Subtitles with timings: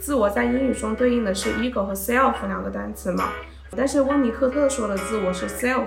[0.00, 3.32] 自我在英语中对应的是 ego 和 self 两个单词嘛，
[3.76, 5.86] 但是温尼科特说的自我是 self。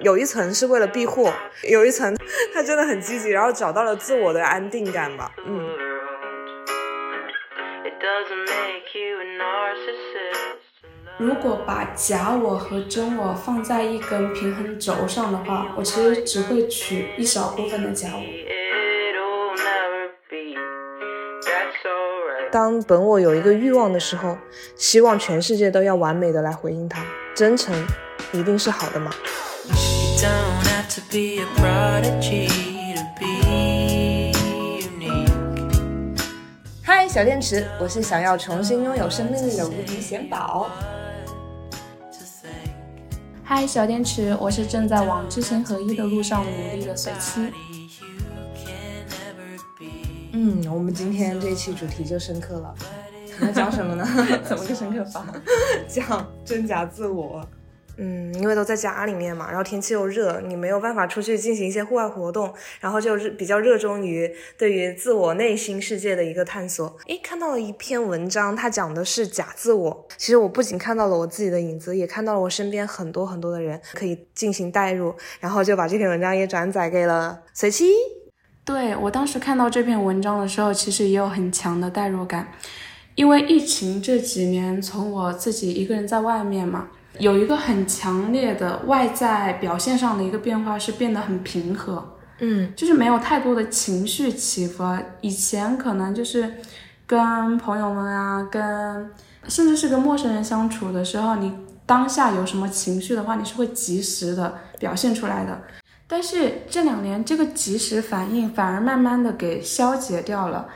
[0.00, 1.32] 有一层是为了避祸，
[1.70, 2.14] 有一层
[2.54, 5.32] 他真的很积极，然后找到了自我的安定感吧。
[5.46, 5.73] 嗯。
[11.34, 18.22] 如果把假我和真我放在一根平衡轴上的话，我其实只会取一小部分的假我。
[22.52, 24.38] 当本我有一个欲望的时候，
[24.76, 27.74] 希望全世界都要完美的来回应它，真诚
[28.32, 29.10] 一定是好的吗？
[36.84, 40.70] 嗨，小电池，我是想要重新拥有生命力的无敌贤宝。
[43.56, 47.52] 嗨，小电池，我是正在往知行合一的路上努力的随七。
[50.32, 52.74] 嗯，我们今天这一期主题就深刻了，
[53.40, 54.04] 要讲什么呢？
[54.42, 55.24] 怎么个深刻法？
[55.86, 57.48] 讲真假自我。
[57.96, 64.28] 嗯，因为都在家里面嘛，然后天气又热，你没有办法出去进行一些户外活动，然后就是比较热衷于
[64.58, 66.96] 对于自我内心世界的一个探索。
[67.06, 70.08] 诶，看到了一篇文章，它讲的是假自我。
[70.16, 77.92] 其实我不仅看到了我自己的影子，也看到了我身边很多很多的人可以进行代入，然后就把这篇文章也转载给了随七。
[78.64, 82.48] 对我当时看到这篇文章的时候，其实也有很强的代入感，
[83.14, 86.88] 因为疫情这几年，从我自己一个人在外面嘛。
[87.18, 94.82] 有一个很强烈的外在表现上的一个变化是变得很平和，嗯，就是没有太多的情绪起伏。
[95.20, 96.54] 以前可能就是
[97.06, 99.10] 跟朋友们啊，跟
[99.46, 101.54] 甚至是跟陌生人相处的时候，你
[101.86, 105.62] 当下有什么情绪的话，你是会及时的表现出来的。
[106.08, 110.66] 但是这两年这个及时反应反而慢慢的给消解掉了。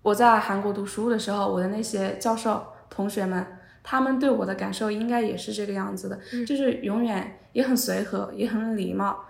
[0.00, 3.46] 我在韩国读书的时候，我的那些教授同学们。
[3.86, 9.24] 他们对我的感受应该也是这个样子的，就是永远也很随和，也很礼貌，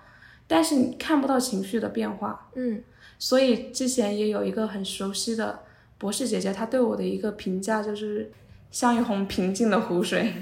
[0.46, 2.48] 但是你看不到情绪的变化。
[2.54, 2.80] 嗯，
[3.18, 5.58] 所以之前也有一个很熟悉的
[5.98, 8.30] 博士姐姐，她对我的一个评价就是
[8.70, 10.32] 像一泓平静的湖水。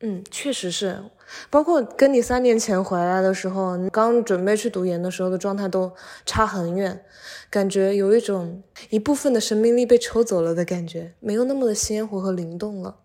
[0.00, 1.02] 嗯，确实是，
[1.50, 5.90] 包括跟你三年前回来的时候，你刚准备去读研的时候的状态都
[6.24, 7.02] 差很远，
[7.50, 12.96] 感觉有一种一部分的生命力被抽走了的感觉，没有那么的鲜活和灵动了。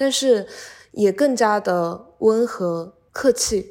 [0.00, 0.46] 但是，
[0.92, 3.70] 也更加的温和客气。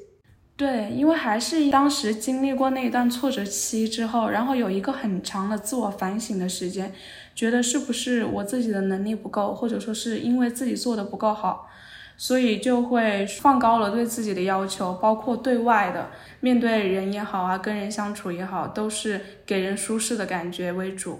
[0.57, 6.93] 对，因为还是当时经历过那一段挫折期之后，然后有一个很长的自我反省的时间，
[7.33, 11.69] 觉得是不是我自己的能力不够，或者说是因为自己做的不够好，
[12.17, 16.09] 所以就会放高了对自己的要求，包括对外的，
[16.41, 21.19] 面对人也好啊，跟人相处也好，都是给人舒适的感觉为主。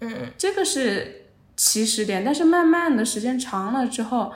[0.00, 1.24] 嗯，这个是。
[1.58, 4.32] 起始点，但是慢慢的时间长了之后，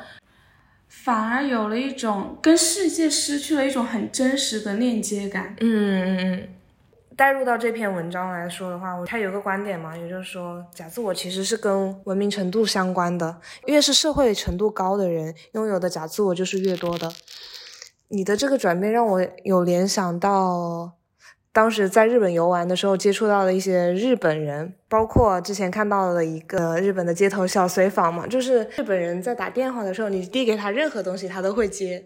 [0.89, 5.55] 反而有了一种跟世界失去了一种很真实的链接感。
[5.61, 6.49] 嗯嗯嗯。
[7.17, 17.13] 带入到这篇文章来说的话，它有个观点嘛，也就是说，假自我其实是跟文明程度相关的，越是社会程度高的人，拥有的假自我就是越多的。
[18.09, 20.93] 你的这个转变让我有联想到。
[21.53, 32.03] 当时在日本游玩的时候，接触到的一些日本人，包括之前看到了一个日本的街头小随访嘛，就是日本人在打电话的时候，你递给他任何东西，他都会接，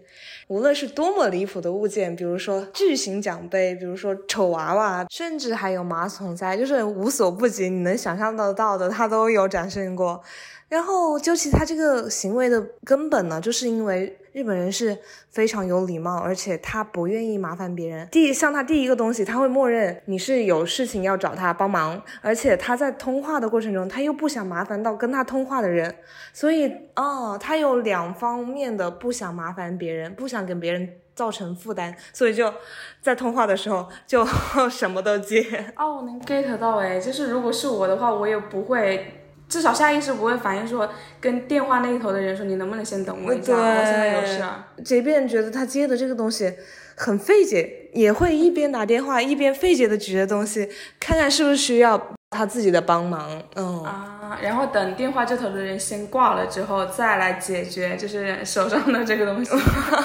[0.49, 10.21] 无论是多么离谱的物件，比如说巨型奖杯，比如说丑娃娃，甚至还有马桶塞，就是无所不及，你能想象得到的，他都有展示过。
[10.69, 14.97] 然后究其他这个行为的根本呢，就是因为日本人是
[15.29, 18.05] 非常有礼貌，而且他不愿意麻烦别人。
[18.11, 25.95] 第像他第一个东西，他会默认你是有事情要找他帮忙，而且他在通话的过程中，他又不想麻烦到跟他通话的人，
[26.33, 32.53] 所以哦，他有两方面的不想麻烦别人，不想给别人造成负担，所以就
[33.01, 34.25] 在通话的时候就
[34.69, 35.73] 什么都接。
[35.77, 39.16] 哦，能 get 到哎，就是如果是我的话，我也不会。
[39.49, 40.89] 至少下意识不会反应说
[41.19, 44.43] 跟电话那一头的人说你能不能先等我一下，我现在有事。
[44.83, 46.53] 即便觉得他接的这个东西
[46.95, 53.41] 很费解，也会一边打电话一边费解的举着东西，看看是不是需要他自己的帮忙。
[53.55, 59.51] 嗯啊，然后等电话这头的人先挂了之后，再来解决就是手上的这个东西。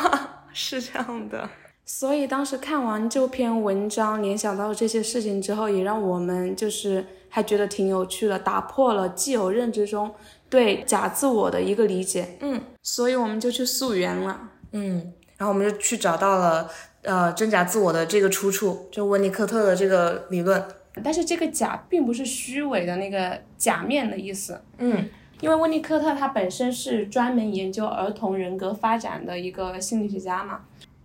[0.54, 1.48] 是这样的。
[1.94, 7.04] 所以当时看完这篇文章，联想到这些事情之后，也让我们就是。
[7.34, 10.14] 还觉得挺有趣的，打破了既有认知中
[10.50, 12.36] 对假自我的一个理解。
[12.40, 14.50] 嗯，所以我们就去溯源了。
[14.72, 16.68] 嗯，然后我们就去找到了
[17.04, 20.62] 呃真假自我的这个出处，就温尼科特的这个理论。
[21.02, 25.08] 但是这个假并不是虚伪的那个假面的意思，嗯
[25.40, 30.60] 因为温尼科特他本身是专门研究儿童人格发展的一个心理学家嘛，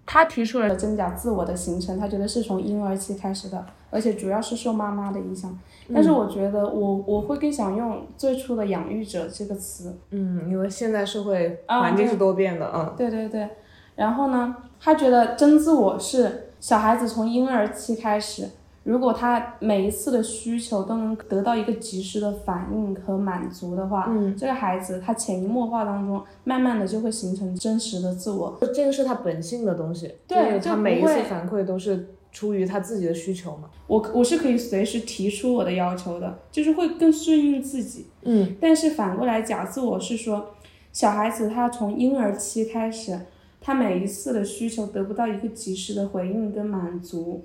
[0.08, 5.56] 他提出了真假自我的形成，他觉得是从婴儿期开始的，而且主要是受妈妈的影响。
[5.94, 12.94] 但是我觉得我我会更想用最初的养育者这个词，嗯，因为现在社会啊环境是多变的，嗯。
[12.98, 13.50] 对对对，
[13.96, 18.50] 然后呢，他觉得真自我是小孩子从婴儿期开始，
[18.88, 28.58] 如果他每一次的需求都能得到一个及时的反应和满足的话，嗯，这个孩子他潜移默化当中，慢慢的就会形成真实的自我。
[28.74, 33.70] 这个是他本性的东西，对他每一次反馈都是出于他自己的需求嘛。
[33.88, 38.06] 我我是可以随时提出我的要求的，就是会更顺应自己。
[38.24, 40.52] 嗯但是反过来假自我是说，
[40.94, 43.20] 小孩子他从婴儿期开始，
[43.60, 47.44] 他每一次的需求得不到一个及时的回应跟满足，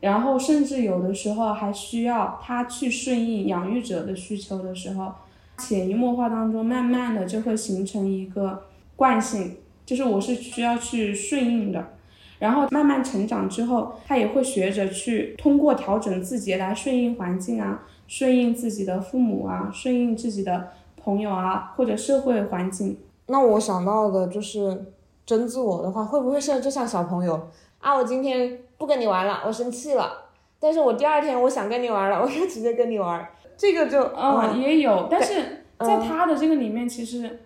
[0.00, 5.12] 然后甚至有的时候还需要他去顺应养育者的需求的时候，
[5.58, 8.64] 潜移默化当中，慢慢的就会形成一个
[8.96, 9.56] 惯性，
[9.86, 11.92] 就是我是需要去顺应的。
[12.40, 22.98] 然后慢慢成长之后，他也会学着去通过调整自己来顺应环境啊，顺应自己的父母啊，顺应自己的朋友啊，或者社会环境。
[23.28, 24.92] 那我想到的就是
[25.24, 27.48] 真自我的话，会不会是就像小朋友
[27.78, 30.24] 啊，我今天不跟你玩了，我生气了，
[30.58, 36.00] 但是我第二天我想跟你玩了， 我就直接跟你玩，这个就啊、嗯也有，但是在嗯。
[36.08, 37.40] 他的这个里面，其实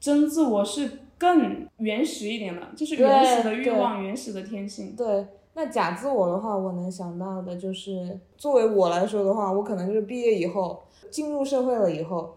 [0.00, 4.94] 真自我是更原始一点的，就是原始的欲望、原始的天性。
[4.96, 5.26] 对。
[5.56, 12.36] 那假自我的话，我能想到的就是，作为我来说的话，我可能就是毕业以后进入社会了以后，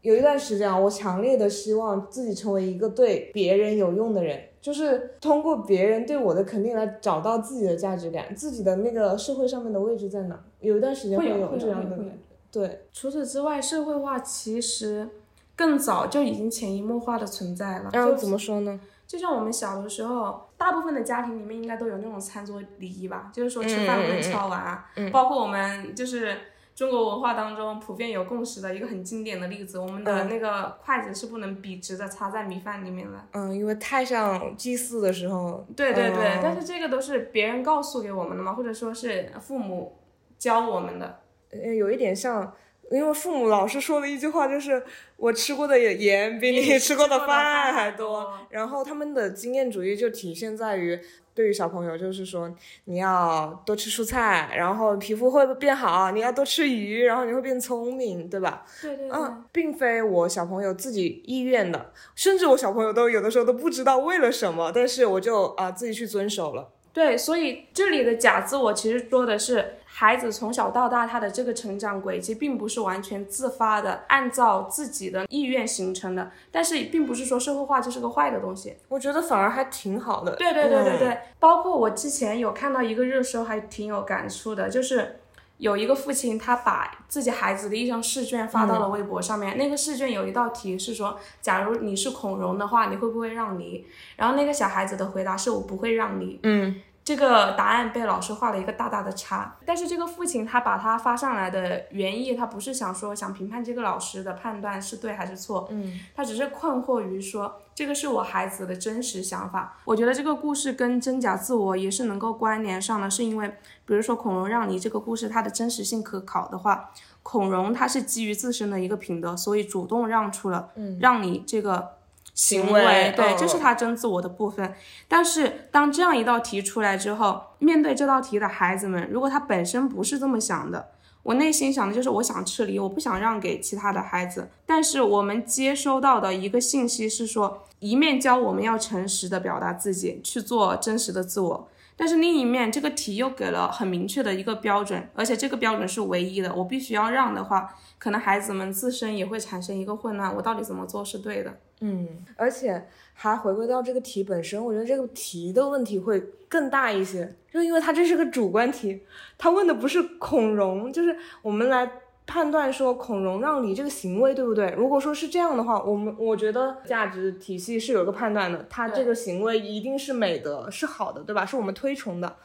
[0.00, 10.36] 有一段时间啊，我强烈的希望自己成为一个对别人有用的人，就是通过别人对我的肯定来找到自己的价值感，自己的那个社会上面的位置在哪。
[10.58, 12.10] 有一段时间会有这样的感觉
[12.50, 15.08] 对，除此之外，社会化其实
[15.54, 17.90] 更早就已经潜移默化的存在了。
[17.92, 18.80] 就然后怎么说呢？
[19.06, 24.90] 就像我们小的时候，大部分的家庭里面应该都有那种餐桌礼仪吧，就是说吃饭不能敲碗啊。
[24.96, 26.36] 嗯嗯嗯包括我们就是
[26.76, 33.18] 中国文化当中普遍有共识的一个很经典的例子，我们的嗯那个筷子是不能笔直的插在米饭里面的。
[33.32, 39.96] 嗯，因为太上祭祀的时候，对对对，嗯但是这个都是别人告诉给我们的嘛，或者说是父母
[40.38, 41.20] 教我们的。
[41.50, 42.52] 呃有一点像，
[42.90, 44.82] 因为父母老是说的一句话就是
[45.16, 50.98] “我吃过的盐比你吃过的饭还多”，然后他们的经验主义就体现在于。
[51.36, 52.50] 对于小朋友，就是说
[52.84, 58.64] 你要多吃蔬菜，然后皮肤会变好；你要多吃鱼，然后你会变聪明，对吧？
[58.80, 59.10] 对对对。
[59.14, 66.70] 嗯，并非我小朋友自己意愿的，甚至我小朋友都有的时候都不知道为了什么，但是我就啊、自己去遵守了。
[66.94, 78.76] 对，所以这里的假自我其实说的是孩子从小到大他的这个成长轨迹，并不是完全自发的按照自己的意愿形成的，但是并不是说社会化就是个坏的东西。
[78.88, 80.36] 我觉得反而还挺好的。
[80.36, 85.20] 对对对对嗯对，包括我之前有看到一个热搜，还挺有感触的，就是
[85.56, 93.86] 有一个父亲他把自己孩子的一张试卷发到了微博上面，那个试卷有一道题是说，假如你是孔融的话，你会不会让梨？
[94.16, 96.38] 然后那个小孩子的回答是我不会让梨。
[96.42, 109.78] 嗯这个答案被老师画了一个大大的叉，但是这个父亲他把他发上来的原意，他不是想说想评判这个老师的判断是对还是错，嗯他只是困惑于说这个是我孩子的真实想法。
[109.84, 113.46] 我觉得这个故事跟真假自我也是能够关联上的，是因为
[113.84, 116.90] 比如说孔融让梨这个故事，它的真实性可考的话，
[117.22, 121.94] 孔融他是基于自身的一个品德，所以主动让出了让你这个。
[122.36, 124.74] 行行为对，嗯这是他真自我的部分。
[125.08, 130.90] 但是当这样一道题出来之后，面对这道题的孩子们，如果他本身不是这么想的，
[131.22, 134.50] 我内心想的就是我想吃梨，我不想让给其他的孩子。
[134.64, 141.68] 但是我们接收到的一个信息是说，一面教我们要诚实的表达自己，去做真实的自我。
[141.96, 146.54] 但是另一面，这个题又给了很明确的一个标准，而且这个标准是唯一的。
[146.54, 151.58] 我必须要让的话，可能孩子们自身也会产生一个混乱：我到底怎么做是对的？
[151.80, 156.18] 嗯，而且还回归到这个题本身，我觉得这个题的问题会
[156.48, 159.02] 更大一些，就因为它这是个主观题，
[159.36, 161.90] 它问的不是孔融，就是我们来
[162.26, 164.74] 判断说孔融让梨这个行为对不对？
[164.76, 171.44] 如果说是这样的话，我们我觉得价值体系是有一个判断的，他这个行为一定是美德，是好的，对吧？
[171.44, 172.36] 是我们推崇的。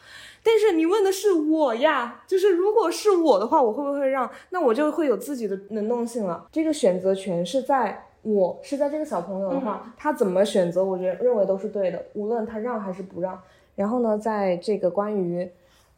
[0.44, 4.30] 但是你问的是我呀，就是如果是我的话，我会不会让？
[4.50, 6.48] 那我就会有自己的能动性了。
[6.52, 13.40] 这个选择权是在我是在这个小朋友的话，他怎么选择，我觉得认为都是对的，无论他让还是不让。
[13.76, 15.50] 然后呢，在这个关于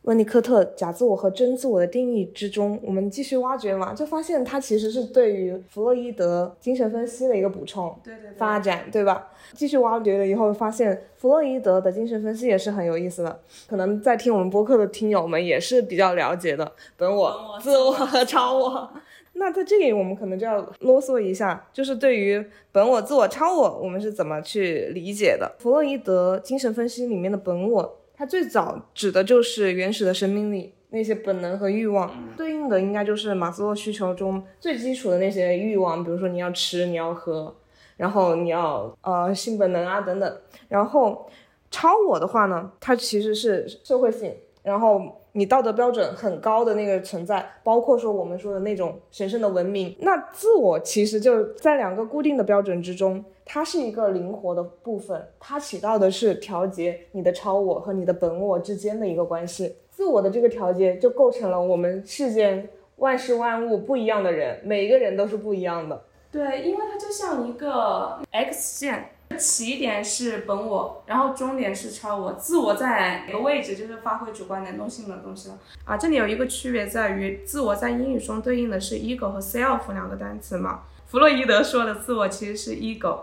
[0.04, 7.94] 温尼科特假自我和真自我的定义之中，我们继续挖掘嘛，就发现它其实是对于弗洛伊德精神分析的一个补充。
[8.04, 9.30] 对对发展，对吧？
[9.54, 13.40] 继续挖掘了以后，发现弗洛伊德的精神分析也是很有意思的。
[13.68, 18.90] 可能在听我们播客的听友们也是比较了解的本、我自我和超我。
[19.34, 25.56] 那在这里，我们可能就要啰嗦一下，就是对于本我、自我、超我，我们是怎么去理解的？
[25.60, 30.74] 弗洛伊德精神分析里面的本我，它最早指的就是原始的生命力。
[30.90, 37.56] 那些本能和欲望对应的应该就是马斯洛需求中最基础的那些欲望，比如说你要吃，你要喝，
[37.98, 40.38] 然后你要呃性本能啊等等。
[40.70, 41.28] 然后
[41.72, 45.02] 超我的话呢，它其实是社会性，然后
[45.34, 49.96] 你道德标准很高的那个存在，包括说我们说的那种神圣的文明。
[50.00, 59.76] 那自我其实就在两个固定的标准之中，它是一个灵活的部分，它起到的是调节你的超我和你的本我之间的一个关系。
[59.90, 66.02] 自我的这个调节就构成了我们世间万事万物不一样的人，每一个人都是不一样的。
[66.32, 75.60] 对，因为它就像一个 X 线，起点是本我，然后终点是超我，自我在哪个位置就是发挥主观能动性的东西了。
[75.86, 80.82] 啊，这里有一个区别在于，自我在英语中对应的是 ego 和 self 两个单词嘛。
[81.08, 83.20] 弗洛伊德说的自我其实是 ego，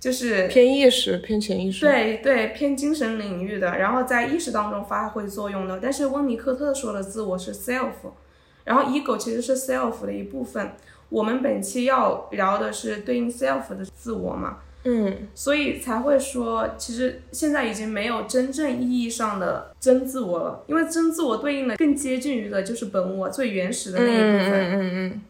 [0.00, 1.86] 就是偏意识、偏潜意识。
[1.86, 5.78] 对对，偏精神领域的，然后在意识当中发挥作用的。
[5.80, 7.92] 但是温尼科特说的自我是 self，
[8.64, 10.72] 然后 ego 其实是 self 的一部分。
[11.10, 24.52] 我们本期要聊的是对应 self 的自我嘛，嗯，所以才会说，其实现在已经没有真正意义上的真自我了，因为真自我对应的更接近于的就是本我最原始的那一部分。
[24.52, 25.22] 嗯嗯嗯。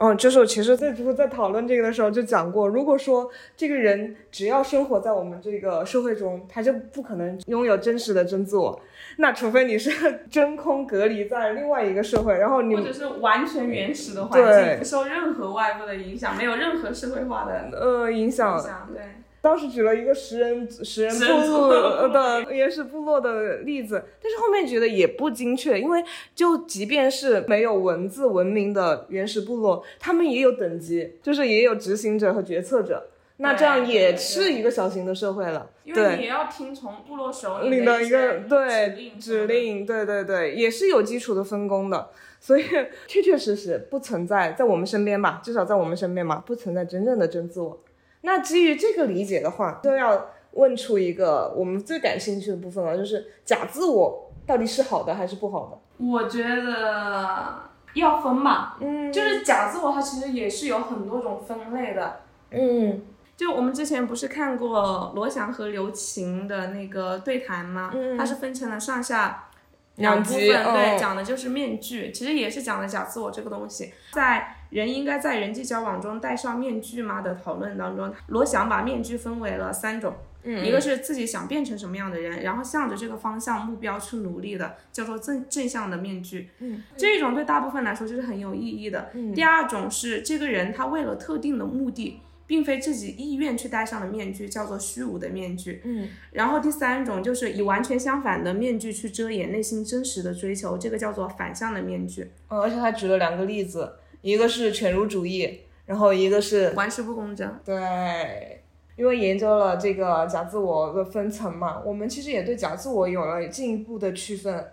[0.00, 8.80] 哦，就是我其实最初在讨论这个的时候就讲过，如果说这个人只要生活在我们这个社会中，他就不可能拥有真实的真自我。
[9.18, 9.90] 那除非你是
[10.30, 18.56] 真空隔离在另外一个社会，然后你或者是完全原始的环境，不受任何外部的影响，没有任何社会化的呃影响。
[18.56, 19.02] 影响对。
[19.42, 21.26] 当时举了一个食人食人部
[21.68, 26.04] 落的原始部落的例子，但是后面觉得也不精确，因为
[26.34, 35.70] 就即便是没有文字文明的原始部落，他们也有等级，就是也有执行者和决策者，那这样也是一个小型的社会了。
[35.84, 42.62] 因为你也要听从部落首领的一个对指指令，对对对，也是有基础的分工的，所以
[43.06, 47.80] 确确实实不存在在我们身边吧，至少在我们身边嘛，不存在真正的真自我。
[48.22, 56.04] 那基于这个理解的话，就要问出一个我们最感兴趣的部分了，就是假自我到底是好的还是不好的？
[56.04, 57.62] 我觉得
[57.94, 63.02] 要分吧，嗯，就是假自我它其实也是有很多种分类的，嗯，
[63.36, 67.90] 就我们之前不是看过罗翔和刘擎的那个对谈吗？
[67.94, 69.48] 嗯，它是分成了上下
[69.96, 74.56] 两部分，对，讲的就是面具，其实也是讲的假自我这个东西，在。
[74.70, 77.20] 人应该在人际交往中戴上面具吗？
[77.20, 89.10] 的讨论当中，罗翔把面具分为了三种，一个是自己想变成什么样的人，然后向着这个方向目标去努力的，叫做正正向的面具，嗯，这种对大部分来说就是很有意义的。
[89.34, 102.30] 第二种是这个人他为了特定的目的，并非自己意愿去戴上的面具，叫做虚无的面具，嗯，然后第三种就是以完全相反的面具去遮掩内心真实的追求，这个叫做反向的面具。
[102.48, 103.94] 嗯，而且他举了两个例子。
[104.22, 107.48] 一个是犬儒主义，然后一个是玩世不恭者。
[107.64, 108.62] 对，
[108.96, 114.64] 因为研究了这个假自我的分层嘛，我们其实也对假自我有了进一步的区分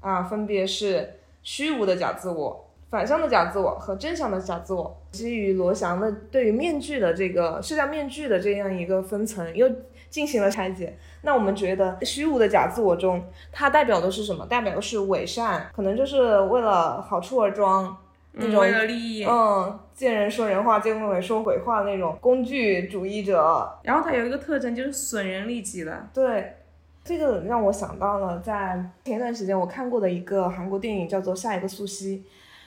[0.00, 4.96] 啊，分别是虚无的假自我、反向的假自我和正向的假自我。
[5.12, 9.66] 基于罗翔的对于面具的这个社交面具的这样一个分层，又
[10.10, 10.98] 进行了拆解。
[11.22, 14.44] 那我们觉得虚无的假自我中，它代表的是什么？
[14.46, 17.96] 代表的是伪善，可能就是为了好处而装。
[18.38, 23.78] 那种为了利益，嗯，见人说人话，见鬼说鬼话那种工具主义者。
[23.82, 26.06] 然后他有一个特征，就是损人利己的。
[26.12, 26.54] 对，
[27.02, 32.18] 这个让我想到了在前一段时间我看过的一个韩国电影，叫做《下一个素汐》。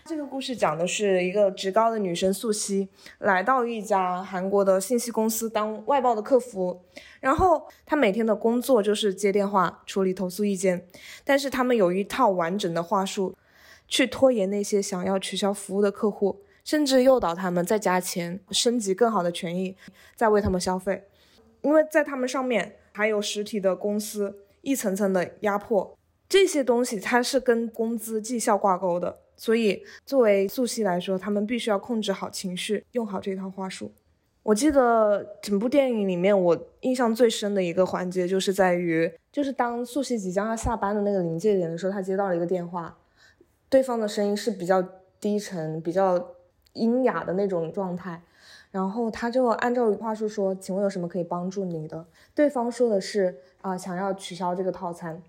[0.05, 2.87] 这个故事讲的是一个职高的女生素汐，
[3.19, 6.81] 来到一家韩国的信息公司当外包的客服，
[7.19, 10.83] 然后她每天的工作就是接电话、处理投诉意见，
[11.23, 13.35] 但是他们有一套完整的话术。
[13.89, 19.75] 去拖延那些想要取消服务的客户，甚至诱导他们再加钱、升级更好的权益，
[20.15, 21.03] 再为他们消费。
[21.61, 25.97] 因为在他们上面还有实体的公司一层层的压迫，
[26.29, 29.17] 这些东西它是跟工资绩效挂钩的。
[29.35, 33.91] 所以作为素汐来说，他们必须要控制好情绪，用好这套话术。
[34.43, 42.97] 我记得整部电影里面，我印象最深的一个环节就是在于，就是当素汐即将要下班的那个临界点的时候，她接到了一个电话，
[43.69, 44.83] 对方的声音是比较
[45.19, 46.31] 低沉、比较
[46.73, 48.21] 阴哑的那种状态，
[48.71, 55.21] 然后他就按照话术说：“请问有什么可以帮助你的？”对方说的是：“啊，想要取消这个套餐。”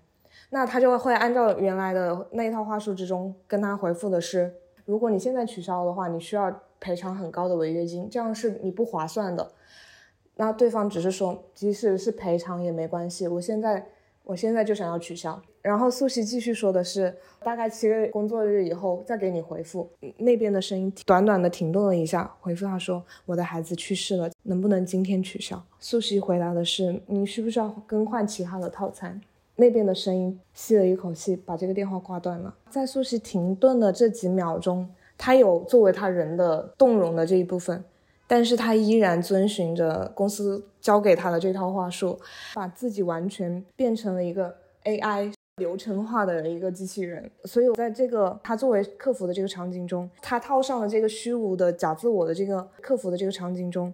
[0.49, 4.53] 那他就会按照原来的那一套话术之中跟他回复的是
[4.85, 6.51] ：“如果你现在取消的话，你需要。”
[6.83, 9.51] 赔偿很高的违约金，这样是你不划算的。
[10.37, 13.87] 那对方只是说，即使是赔偿也没关系，我现在
[14.23, 15.41] 我现在就想要取消。
[15.61, 19.89] 然后素汐继续说的是，大概七个工作日以后再给你回复。
[20.17, 25.61] 那边的声音短短的停顿了一下，回复他说，我的孩子去世了，能不能今天取消？
[25.79, 29.21] 素汐回答的是，你需不需要更换其他的套餐？
[29.55, 32.55] 那边的声音吸了一口气，把这个电话挂断了。
[32.69, 34.87] 在素汐停顿的这几秒钟。
[35.23, 37.83] 他有作为他人的动容的这一部分，
[38.31, 42.17] 但是他依然遵循着公司教给他的这套话术，
[42.53, 47.29] 把自己完全变成了一个 AI 流程化的一个机器人。
[47.43, 53.93] 所以，我在这个他作为客服的这个场景中，他套上了这个虚无的假自我的这个客服的这个场景中，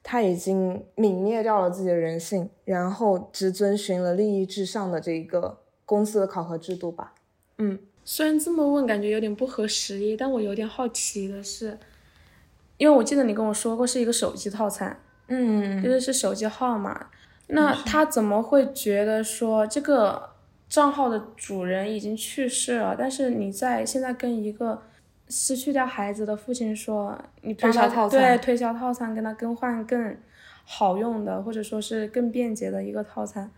[0.00, 7.14] 他已经泯灭掉了自己的人性，然后只遵循了利益至上的这一个公司的考核制度吧。
[7.58, 7.80] 嗯。
[8.04, 11.78] 虽然这么问感觉有点不合时宜，但我有点好奇的是，
[12.82, 14.98] 因为我记得你跟我说过是一个手机套餐，
[15.28, 17.06] 嗯，就是是手机号码，
[17.46, 20.30] 那他怎么会觉得说这个
[20.68, 24.82] 账号的主人已经去世了，但是你在现在跟一个
[25.28, 30.16] 失去掉孩子的父亲说，你推销套餐，对，推销套餐跟他更换更
[30.64, 33.48] 好用的，或者说是更便捷的一个套餐。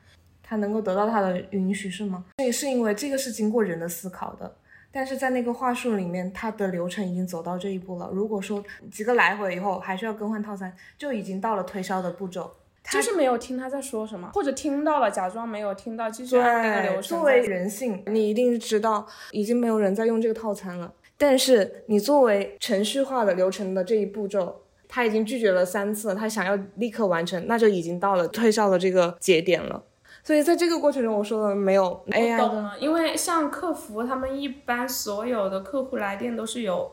[0.43, 2.23] 他能够得到他的允许是吗？
[2.37, 4.55] 那也是因为这个是经过人的思考的，
[4.95, 8.09] 但是在那个话术里面，它的流程已经走到这一步了。
[8.13, 12.49] 如果说几个来回以后还是要更换套餐，就已经到了推销的步骤。
[12.91, 17.03] 就是没有听他在说什么，或者听到了假装没有听到，继续按那个流程。
[17.03, 20.93] 作为人性，你一定知道已经没有人在用这个套餐了。
[21.17, 29.83] 但是你作为程序化的流程的这一步骤，他已经拒绝了三次，他想要立刻完成，那就已经到了推销的这个节点了。
[30.25, 36.91] 所以在这个过程中，我说的没有 AI 的，因为像客服他们一般所有的客户来电都是有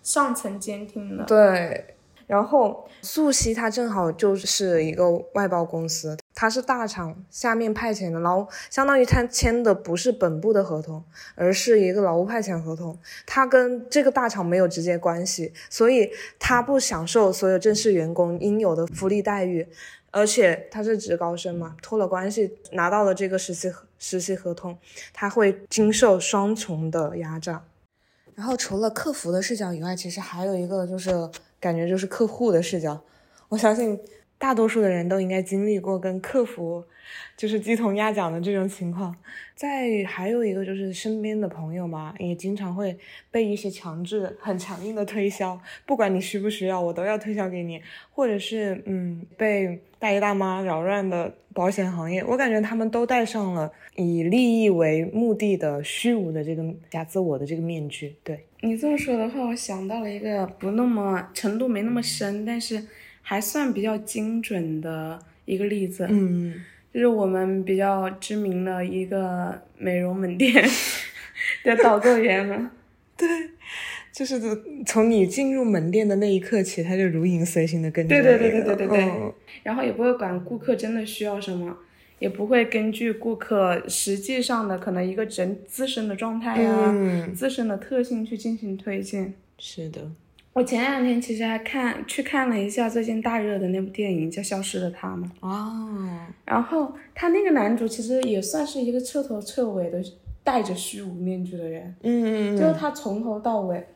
[0.00, 1.24] 上层监听的。
[1.24, 1.96] 对，
[2.28, 11.02] 然后素汐它正好就是一个外包公司，他是大厂下面派遣的，劳相当于他签的不是本部的合同，
[11.34, 12.96] 而是一个劳务派遣合同，
[13.26, 19.66] 他跟这个大厂没有直接关系，所以他不享受所有正式员工应有的福利待遇。
[20.12, 24.78] 而且他是职高生嘛，托了关系拿到了这个实习实习合同，
[25.12, 27.64] 他会经受双重的压榨。
[28.36, 33.02] 然后除了客服的视角以外，其实还有一个就是感觉就是客户的视角。
[33.48, 33.98] 我相信
[34.38, 36.84] 大多数的人都应该经历过跟客服。
[37.38, 39.14] 就是鸡同鸭讲的这种情况，
[39.54, 42.94] 再还有一个就是身边的朋友嘛，也经常会
[43.30, 58.14] 被一些强制、很强硬的推销，不管你需不需要，我都要推销给你，或者是嗯，被大爷大妈扰乱的保险行业，我感觉他们都戴上了以利益为目的的虚无的这个假自我的这个面具。
[58.22, 62.84] 对你这么说的话，我想到了一个不那么程度没那么深，但是
[63.28, 66.06] 还算比较精准的一个例子。
[66.08, 66.64] 嗯。
[66.90, 70.64] 就是我们比较知名的一个美容门店
[71.62, 72.70] 的导购员嘛，
[73.14, 73.28] 对，
[74.10, 74.40] 就是
[74.86, 78.16] 从你进入门店的那一刻起，他就如影随形的跟着。
[78.16, 79.12] 对对对对对对对。
[79.62, 81.76] 然后也不会管顾客真的需要什么，
[82.18, 89.34] 也不会根据顾客实际上的可能一个整自身的状态呀、自身的特性去进行推荐。
[89.58, 90.10] 是的。
[90.58, 95.30] 我前两天其实还看去看了一下最近大热的那部电影，叫《消失的她》嘛。
[95.38, 96.26] 哦。
[96.44, 100.02] 然后他那个男主其实也算是一个彻头彻尾的
[100.42, 101.94] 戴着虚无面具的人。
[102.02, 103.86] 嗯就是他从头到尾，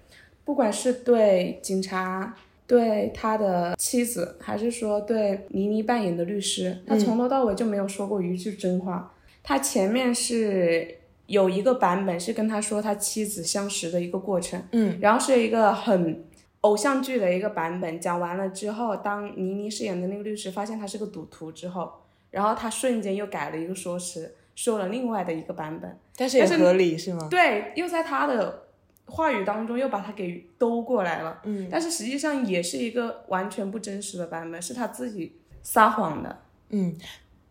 [0.45, 2.33] 不管是对警察、
[2.69, 9.13] 对他的妻子，还是说对倪妮扮演的律师，他从头到尾就没有说过一句真话。
[9.43, 10.87] 他前面是
[11.27, 14.63] 有一个版本是跟他说他妻子相识的一个过程。
[14.71, 14.97] 嗯。
[15.01, 16.23] 然后是一个很。
[16.63, 21.93] 偶像剧的一个版本讲完了之后，当倪妮饰演的那个律师发现他是个赌徒之后，
[22.31, 27.27] 然后他瞬间又改了一个说辞，说了另外的一个版本，但是也合理是吗？
[27.31, 28.63] 对，又在他的
[29.07, 31.41] 话语当中又把他给兜过来了。
[31.45, 36.39] 嗯，但是实际上也是一个完全不真实的版本，是他自己撒谎的。
[36.71, 36.97] 嗯，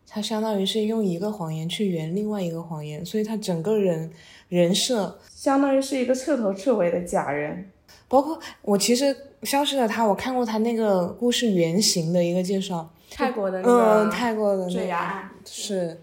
[0.08, 4.10] 他相当于是用一个谎言去圆另外一个谎言，所以他整个人
[4.48, 7.70] 人设相当于是一个彻头彻尾的假人。
[8.12, 16.02] 包括我其实消失的她，我看过她那个故事原型的一个介绍，泰国的那个嗯，泰国的那个坠崖案，是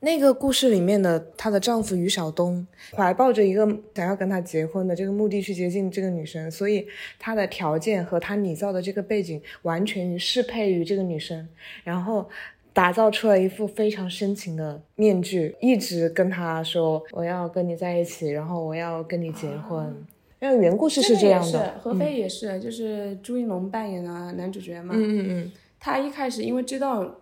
[0.00, 6.86] 那个故事里面的她的丈夫于晓东，怀抱着一个想要跟她结婚的这个目的去接近这个女生，所以
[7.18, 11.48] 她的条件和她拟造的这个背景完全于适配于这个女生，
[11.84, 12.28] 然后
[12.74, 20.06] 打造出了一副非常深情的面具，一直跟她说我要跟你在一起，然后我要跟你结婚。
[20.40, 24.94] 因为原故事是这样的，何非也是，就是朱一龙扮演的男主角嘛。
[24.96, 27.20] 嗯嗯嗯，他一开始因为知道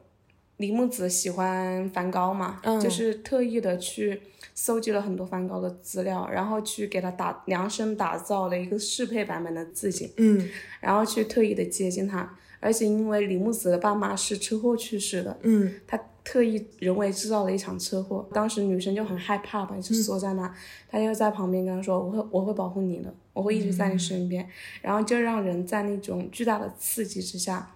[0.59, 4.21] 李木子喜欢梵高嘛，嗯就是特意的去
[4.55, 10.49] 搜集了很多梵高的资料，然后去给他打量身打造了一个适配版本的自己，嗯
[10.81, 12.37] 然后去特意的接近他。
[12.59, 20.53] 而且因为李木子的爸妈是车祸去世的，嗯他特意人为制造了一场车祸，当时女生就很害怕吧，就缩在那，
[20.91, 24.45] 他就在旁边跟他说：“我会我会保护你的，我会一直在你身边。
[24.83, 27.71] 然后就让人在那种巨大的刺激之下，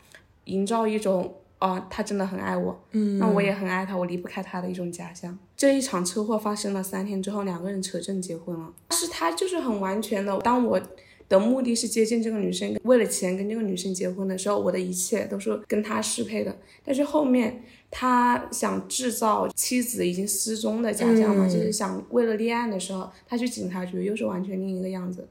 [0.47, 5.39] 营造一种啊、他真的很爱我，嗯，那我也很爱他，我离不开他的一种假象。
[5.57, 8.73] 这一场车祸发生了三天之后，两个人扯证结婚了。
[8.89, 10.81] 但是他就是很完全的，当我
[11.31, 16.55] 的目的是接近这个女生，为了钱跟这个女生结婚的时候，我的一切都是跟她适配的。
[16.85, 25.27] 但是后面他想制造妻子已经失踪的假象嘛，嗯就是想为了立案的时候，他去警察局又是完全另一个样子。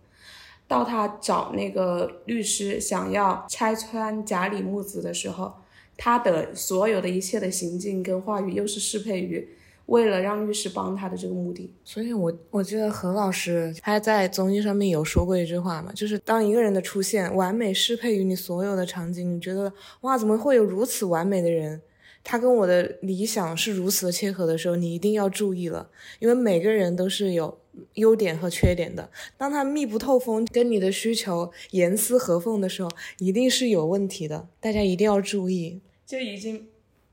[0.70, 5.54] 到他找那个律师想要拆穿假李木子的时候，
[5.98, 9.46] 他的所有的一切的行径跟话语又是适配于
[9.90, 11.72] 为了让律师帮他的这个目的。
[11.84, 19.72] 所以我我记得何老师他在综艺上面有说过一句话嘛，就是当一个人的出现完美适配于你所有的场景，你觉得
[20.02, 21.82] 哇，怎么会有如此完美的人？
[22.22, 27.58] 他跟我的理想是如此的切合的时候，你一定要注意了，因为每个人都是有
[27.94, 29.10] 优点和缺点的。
[29.38, 35.80] 当他密不透风，跟你的需求严丝合缝的时候，一定是有问题的，大家一定要注意。
[36.06, 36.68] 就已经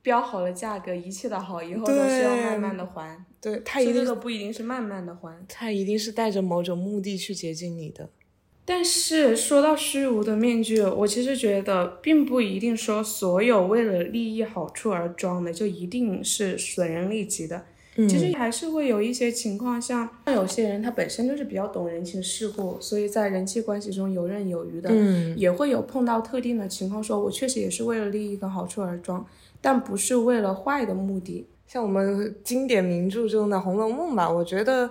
[0.07, 3.25] 标好了价格，一切的好，以后都是要慢慢的还。
[3.41, 5.37] 对他一定这个不一定是慢慢的还。
[5.49, 8.09] 他一定是带着某种目的去接近你的。
[8.65, 17.57] 但是说到虚无的面具，我其实觉得并不一定说所有为了利益好处而装的就一定是损人利己的。
[17.99, 29.25] 嗯其实还是会有一些情况，像像有些人他本身就是比较懂人情世故，所以在人际关系中游刃有余的，嗯也会有碰到特定的情况，说我确实也是为了利益跟好处而装，
[29.67, 31.49] 但不是为了坏的目的。
[31.67, 34.89] 像我们经典名著中的《红楼梦》吧，我觉得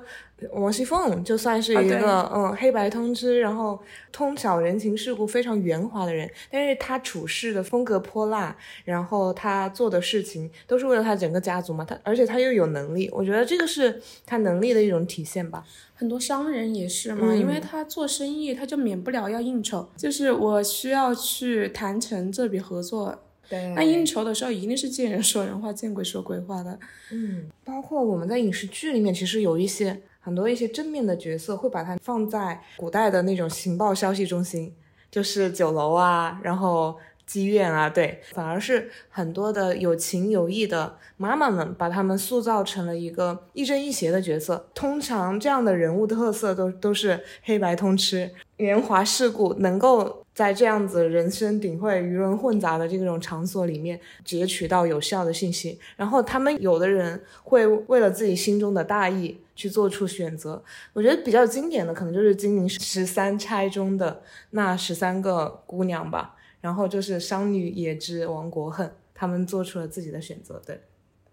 [0.52, 3.80] 王熙凤就算是一个、嗯黑白通吃，然后
[4.12, 15.64] 通晓人情世故、非常圆滑的人，但是她处事的风格泼辣，然后她做的事情都是为了她整个家族嘛，她而且她又有能力，我觉得这个是她能力的一种体现吧。
[15.94, 23.22] 很多商人也是嘛，嗯因为他做生意，他就免不了要应酬，就是我需要去谈成这笔合作。
[23.50, 26.80] 对那应酬的时候，一定是见人说人话，见鬼说鬼话的。
[27.12, 34.74] 嗯，包括我们在影视剧里面，其实有一些很多一些正面的角色，会把它放在古代的那种情报消息中心，
[35.12, 36.98] 就是酒楼啊，然后
[37.30, 44.68] 妓院啊，对，反而是很多的有情有义的妈妈们，把他们塑造成了一个亦正亦邪的角色。
[44.74, 50.25] 通常这样的人物特色都都是黑白通吃、圆滑世故，能够。
[50.36, 60.62] 在这样子人声鼎沸、鱼龙混杂的这种场所里面，截取到有效的信息，然后他们有的人会为了自己心中的大义去做出选择。
[60.92, 70.62] 我觉得比较经典的可能就是金陵十三钗中的那十三个姑娘吧，然后就是商女也知亡国恨，他们做出了自己的选择。
[70.66, 70.82] 对，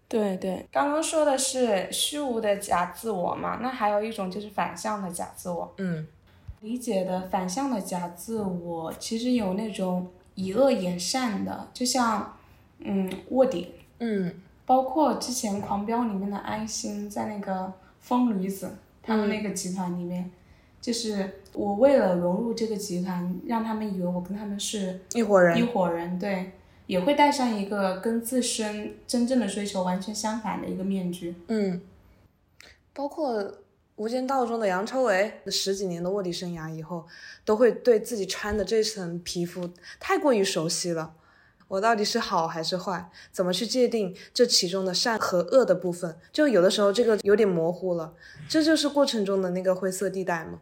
[0.07, 5.73] 对对，刚刚说的是虚无的假自我嘛，那还有一种就是反向的假自我。
[5.77, 6.07] 嗯
[6.63, 12.37] 理解的反向的假自我，其实有那种以恶掩善的，就像
[12.79, 14.33] 嗯卧底，嗯
[14.65, 20.31] 包括之前《狂飙》里面的安心，在那个疯驴子他们那个集团里面，
[20.79, 26.53] 就是我为了融入这个集团，让他们以为我跟他们是一伙人一伙人，对，
[26.87, 31.35] 也会戴上一个跟自身真正的追求完全相反的一个面具。
[31.47, 31.81] 嗯，
[32.93, 33.43] 包括
[33.95, 37.05] 《无间道》中的杨超维十几年的卧底生涯以后，
[37.45, 41.13] 都会对自己穿的这层皮肤太过于熟悉了。
[41.67, 43.09] 我到底是好还是坏？
[43.31, 46.17] 怎么去界定这其中的善和恶的部分？
[46.31, 48.13] 就有的时候这个有点模糊了，
[48.49, 50.59] 这就是过程中的那个灰色地带嘛。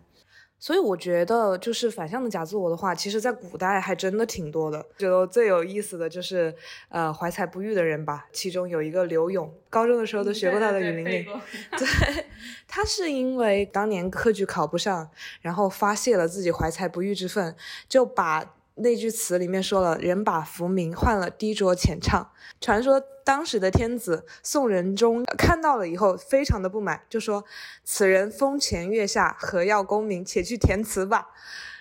[0.61, 4.85] 所以我觉得，就是反向的假自我的话，其实在古代还真的挺多的。
[4.99, 6.53] 觉得最有意思的就是，
[6.89, 8.27] 呃，怀才不遇的人吧。
[8.31, 11.25] 其中有一个刘勇，高中的时候都学过他的雨霖铃。
[11.75, 12.25] 对，
[12.67, 15.09] 他是因为当年科举考不上，
[15.41, 17.55] 然后发泄了自己怀才不遇之愤，
[17.89, 18.53] 就把。
[18.75, 22.31] 那句词里面说了“人把浮名换了低浊浅唱”，
[22.61, 27.43] 传说当时的天子宋仁宗看到了以后，非常的不满，就说
[27.83, 30.23] ：“此人风前月下，何要功名？
[30.23, 31.29] 且去填词吧。”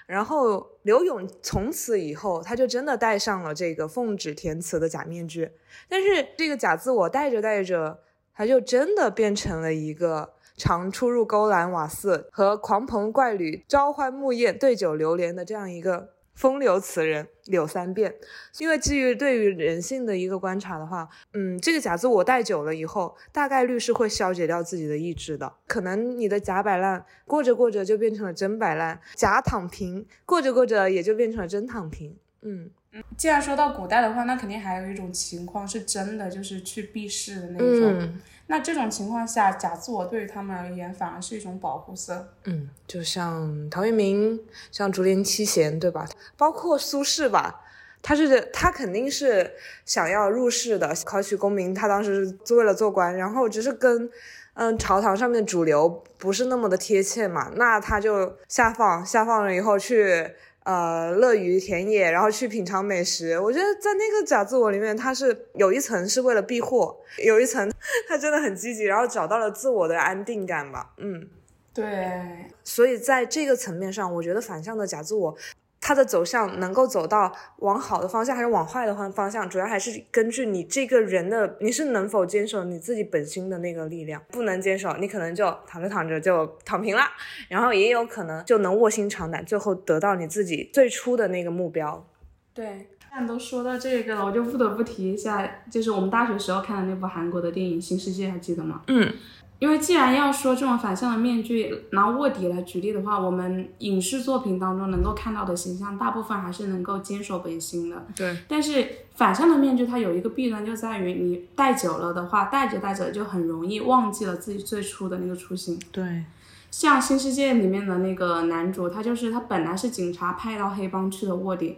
[0.07, 5.53] 然后刘勇从此以后，他就真的戴上了这个奉旨填词的假面具。
[5.89, 8.01] 但是这个假自我戴着戴着，
[8.35, 16.09] 他就真的变成了一个常出入勾栏瓦肆，和狂朋怪侣朝欢暮宴、对酒流连的这样一个。
[16.41, 18.15] 风流词人柳三变，
[18.57, 25.53] 因为基于对于人性的一个观察的话，嗯，这个假自我戴久了以后，大概率是会消解掉自己的意志的。
[25.67, 32.17] 可能你的假摆烂过着过着就变成了真摆烂，假躺平过着过着也就变成了真躺平。
[32.41, 38.19] 嗯嗯，既然说到古代的话，那肯定还有一种情况是真的，就是去避世的那种。
[38.51, 42.35] 那这种情况下，假自我对于他们而言反而是一种保护色。
[42.47, 44.41] 嗯，就像陶渊明，
[44.73, 46.05] 像竹林七贤，对吧？
[46.37, 47.61] 包括苏轼吧，
[48.03, 49.53] 他是他肯定是
[49.85, 54.11] 想要入仕的，考取功名，他当时是为了做官，然后只是跟
[54.55, 60.35] 嗯朝堂上面主流不是那么的贴切嘛，那他就下放，下放了以后去。
[60.65, 63.39] 呃，乐于田野，然后去品尝美食。
[63.39, 67.73] 我觉得在那个假自我里面，它是有一层是为了避祸，有一层
[68.07, 70.93] 他真的很积极，然后找到了自我的安定感吧。
[70.99, 71.29] 嗯，
[71.73, 72.21] 对。
[72.63, 75.37] 所以在这个层面上，我觉得反向的假自我。
[75.81, 84.23] 它的走向能够走到往好的方向还是往坏的方方向，主要还是根据你这个人的你是能否坚守你自己本心的那个力量。
[84.31, 87.03] 不能坚守，你可能就躺着躺着就躺平了，
[87.49, 92.07] 然后也有可能就能卧薪尝胆，最后得到你自己最初的那个目标。
[92.53, 98.83] 对，但都说到这个了，我就不得不提一下，就是我们大学时候看的那部韩国的电影《新世界》，还记得吗？
[98.89, 99.13] 嗯。
[99.61, 108.07] 因为既然要说这种反向的面具，拿卧底来举例的话，我们影视作品当中能够看到的形象，大部分还是能够坚守本心的。
[108.17, 108.35] 对。
[108.49, 115.79] 但是反向的面具，它有一个弊端，就在于你戴久了的话，戴着戴着就很容易忘记了自己最初的那个初心。
[115.93, 116.25] 对。
[116.71, 121.77] 像《新世界》里面的那个男主，他就是他本来是警察派到黑帮去的卧底，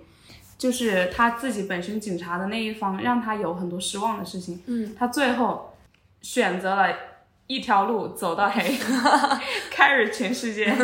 [0.56, 4.62] 就是他自己本身警察的那一方让他有很多失望的事情。
[4.66, 4.94] 嗯。
[4.96, 5.74] 他最后
[6.20, 6.86] 选择了。
[7.52, 8.62] 一条路走到黑，
[9.70, 10.74] carry 全世界。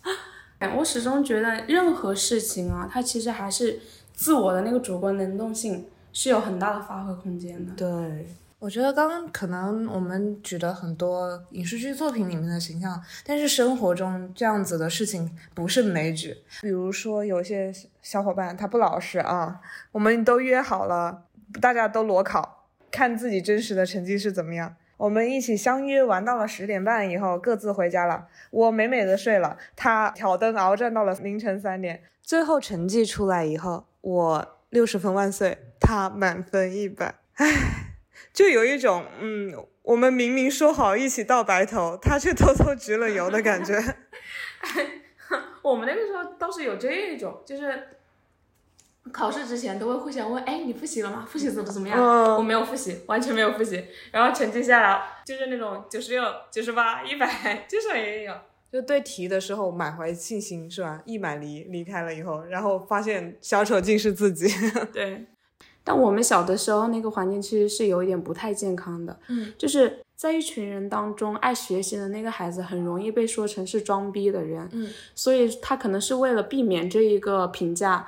[0.76, 3.80] 我始终觉得任何事情啊，它其实还是
[4.12, 7.72] 自我的那个主观能动性是有很大的发挥空间的。
[7.74, 8.26] 对，
[8.58, 16.36] 我觉得刚刚可能我们举的很多影视剧作品里面的形象，但是生活中这样子的事情不是枚举。
[16.60, 19.60] 比如说有些小伙伴他不老实啊，
[19.92, 21.22] 我们都约好了，
[21.58, 24.76] 大家都裸考，看自己真实的成绩是怎么样。
[25.00, 28.26] 我们一起相约玩到了十点半以后，各自回家了。
[28.50, 32.02] 我美美的睡了，他挑灯鏖战到了凌晨三点。
[32.22, 37.14] 最后成绩出来以后，我六十分万岁，他满分一百。
[37.36, 37.94] 唉，
[38.34, 43.82] 就有一种，嗯，我们明明说好一起到白头，他却偷偷焗了油的感觉。
[45.64, 47.82] 我们那个时候倒是有这种，就是。
[49.12, 51.26] 考试之前都会互相问，哎，你复习了吗？
[51.26, 51.98] 复习怎么怎么样？
[52.36, 53.82] 我没有复习，完全没有复习。
[54.12, 58.34] 然后成绩下来就是那种九十六、九十八、一百，这种也有。
[58.70, 61.02] 就对题的时候满怀信心，是吧？
[61.04, 64.46] 一满离离开了以后，然后发现小丑竟是自己。
[64.92, 65.26] 对。
[65.82, 69.18] 但我们小的时候那个环境其实是有一点不太健康的。
[69.28, 69.52] 嗯。
[69.58, 74.68] 就是在一群人当中，爱学习的那个孩子很容易被说成是装逼的人。
[74.72, 74.88] 嗯。
[75.16, 78.06] 所以他可能是为了避免这一个评价。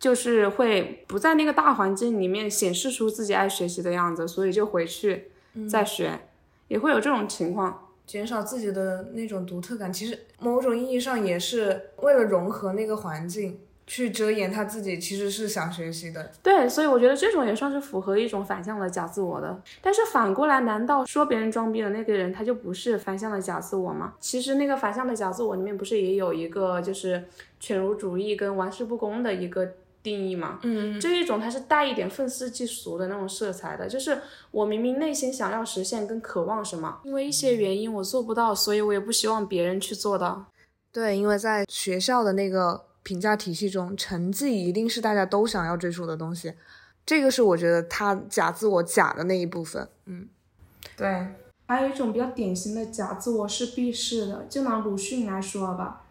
[0.00, 5.30] 就是会不在那个大环境里面显示出自己爱学习的样子，所以就回去
[5.68, 6.20] 再学，
[6.68, 9.92] 也会有这种情况，减少自己的那种独特感。
[9.92, 13.58] 其实某种意义上也是为了融合那个环境，
[13.88, 16.30] 去遮掩他自己其实是想学习的。
[16.44, 19.60] 对，所以我觉得这种也算是符合一种反向的假自我的。
[19.82, 24.14] 但是反过来，难道说别人装逼的那个人他就不是反向的假自我吗？
[24.20, 27.24] 其实那个反向的假自我里面不是也有一个就是
[27.58, 29.72] 犬儒主义跟玩世不恭的一个。
[30.08, 34.18] 定义嘛，嗯，这一种它是带一点愤世嫉俗的那种色彩的，就是
[34.50, 40.46] 我明明内心想要实现跟渴望什么，因为一些原因我做不到，所以我也不希望别人去做到。
[40.90, 46.54] 对，因为在学校的那个评价体系中，成绩一定是大家都想要追逐的东西，
[47.04, 49.86] 这个是我觉得他假自我假的那一部分。
[50.06, 50.26] 嗯，
[50.96, 51.26] 对，
[51.66, 56.06] 还有一种比较典型的假自我是避世的，就拿鲁迅来说吧。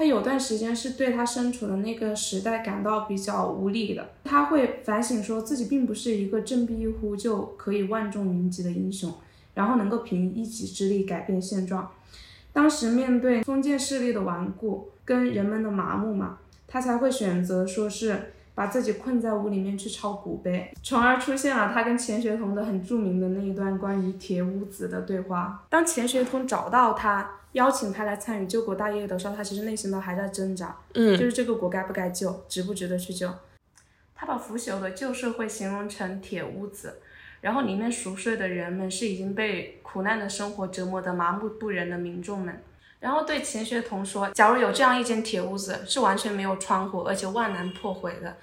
[0.00, 9.12] 他有段时间是对他身处的那个时代感到比较无力的，他会反省说自己并不是一个振臂一呼就可以万众云集的英雄，
[9.52, 11.90] 然后能够凭一己之力改变现状。
[12.50, 25.64] 当时面对封建势力的顽固跟人们的麻木嘛，他才会选择说是把自己困在屋里面去抄古碑，从而出现了他跟钱学同的很著名的那一段关于铁屋子的对话。
[25.68, 27.32] 当钱学同找到他。
[27.54, 33.28] 邀请他来参与救国大业的时候，他其实内心都还在挣扎，嗯，就是这个国该不该救，值不值得去救。
[34.14, 37.00] 他把腐朽的旧社会形容成铁屋子，
[37.40, 42.62] 然后里面熟睡的人们是已经被苦难的生活折磨得麻木不仁的民众们。
[43.00, 48.36] 然后对钱学同说，假如有这样一间铁屋子，是完全没有窗户，而且万难破毁的，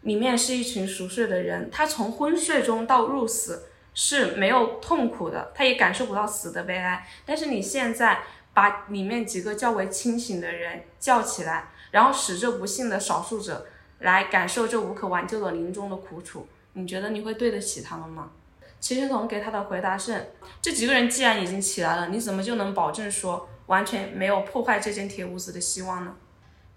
[0.00, 7.06] 里面是一群熟睡的人，他从昏睡中到入死是没有痛苦的，他也感受不到死的悲哀。
[7.24, 8.22] 但是你现在。
[8.52, 13.64] 把里面几个较为清醒的人叫起来，然后使这不幸的少数者
[14.00, 18.32] 来感受这无可挽救的临终的苦楚，你觉得你会对得起他们吗？
[18.80, 26.16] 秦学同给他的回答是：这几个人既然已经起来了，你怎么就能保证说完全没有破坏这间铁屋子的希望呢？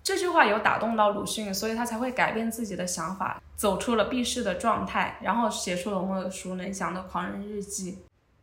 [0.03, 7.93] 这句话有打动到鲁迅，所以他才会改变自己的想法，走出了避世的状态，然后写出了我们耳熟能详的《狂人日记》。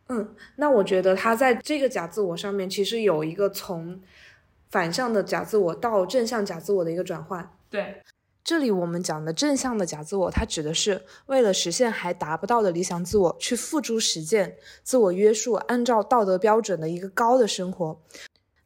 [0.09, 4.01] 嗯，那我觉得他在这个假自我上面，其实有一个从
[4.69, 7.49] 反向的假自我到正向假自我的一个转换。
[7.69, 8.01] 对，
[8.43, 18.01] 这里我们讲的正向的假自我，它指的是为了实现还达不到的理想自我，去付诸实践、自我约束，按照道德标准的一个高的生活。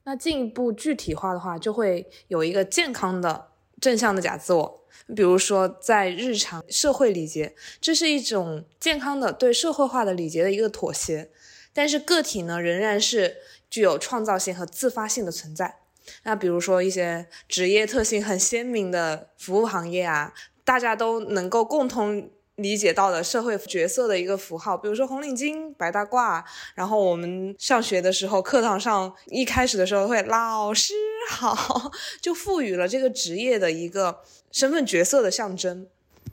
[0.06, 3.50] 那进一步具体化的话，就会有一个健康的
[3.82, 4.82] 正向的假自我。
[5.16, 11.30] 比如说，在日常社会礼节，这是一种健康的对社会化的礼节的一个妥协。
[11.74, 13.38] 但是个体呢，仍然是
[13.70, 15.80] 具有创造性和自发性的存在。
[16.24, 26.44] 那比如说一些职业特性很鲜明的服务行业啊，大家都能够共同理解到的社会角色的一个符号，比如说红领巾、白大褂。
[26.74, 30.94] 然后我们上学的时候，课堂上一开始的时候会“老师
[31.30, 31.92] 好”，
[32.22, 35.88] 就赋予了这个职业的一个身份角色的象征。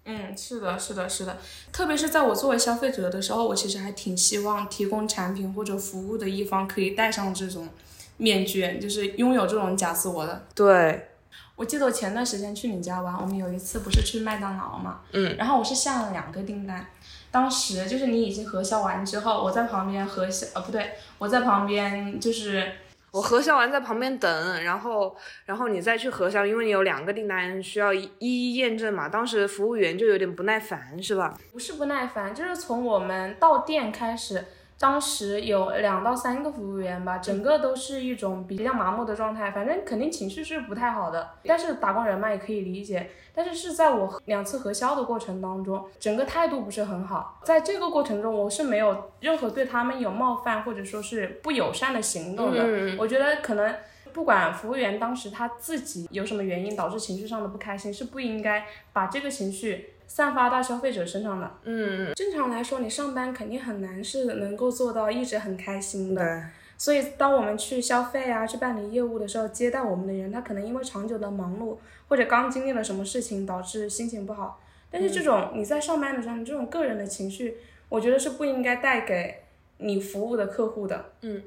[0.04, 1.38] 嗯，是的，是的，是的，
[1.70, 7.68] 特别是在我作为消费者的时候，我其实还挺希望提供产品或者服务的一方可以戴上这种
[8.16, 10.44] 面具，就是拥有这种假自我的。
[10.54, 11.08] 对，
[11.56, 16.86] 我记得我前段时间去你家玩，我们有一次不是去麦当劳嘛，嗯，然后我是下了两个订单，
[17.30, 22.72] 当时就是你已经核销完之后，我在旁边核销，呃，不对，我在旁边就是。
[23.12, 29.06] 我核销完在旁边等，然后，然后你再去核销，因为你有两个订单需要一一验证嘛。
[29.06, 31.38] 当时服务员就有点不耐烦，是吧？
[31.52, 34.42] 不是不耐烦，就是从我们到店开始。
[34.82, 41.30] 当时有两到三个服务员吧，整个都是一种比较麻木的状态，反正肯定情绪是不太好的。
[41.44, 43.08] 但是打工人嘛，也可以理解。
[43.32, 47.40] 但是是在我两次核销的过程当中，整个态度不是很好。
[47.44, 52.96] 在这个过程中，我是没有任何对他们有冒犯或者说是不友善的行动的。
[52.98, 53.72] 我觉得可能
[54.12, 59.91] 不管服务员当时他自己有什么原因导致情绪上的不开心，是不应该把这个情绪。
[60.14, 66.22] 散发到消费者身上的，嗯，正常来说，你上班肯定很难是能够做到一直很开心的。
[66.22, 66.42] 对。
[66.76, 74.60] 所以，当我们去消费啊，去办理业务的时候，接待我们的人，他可能因为长久的忙碌，或者刚经历了什么事情，导致心情不好。
[74.90, 77.56] 但是，这种你在上班的时候，你这种个人的情绪，
[77.88, 79.44] 我觉得是不应该带给
[79.78, 81.06] 你服务的客户的。
[81.22, 81.42] 嗯。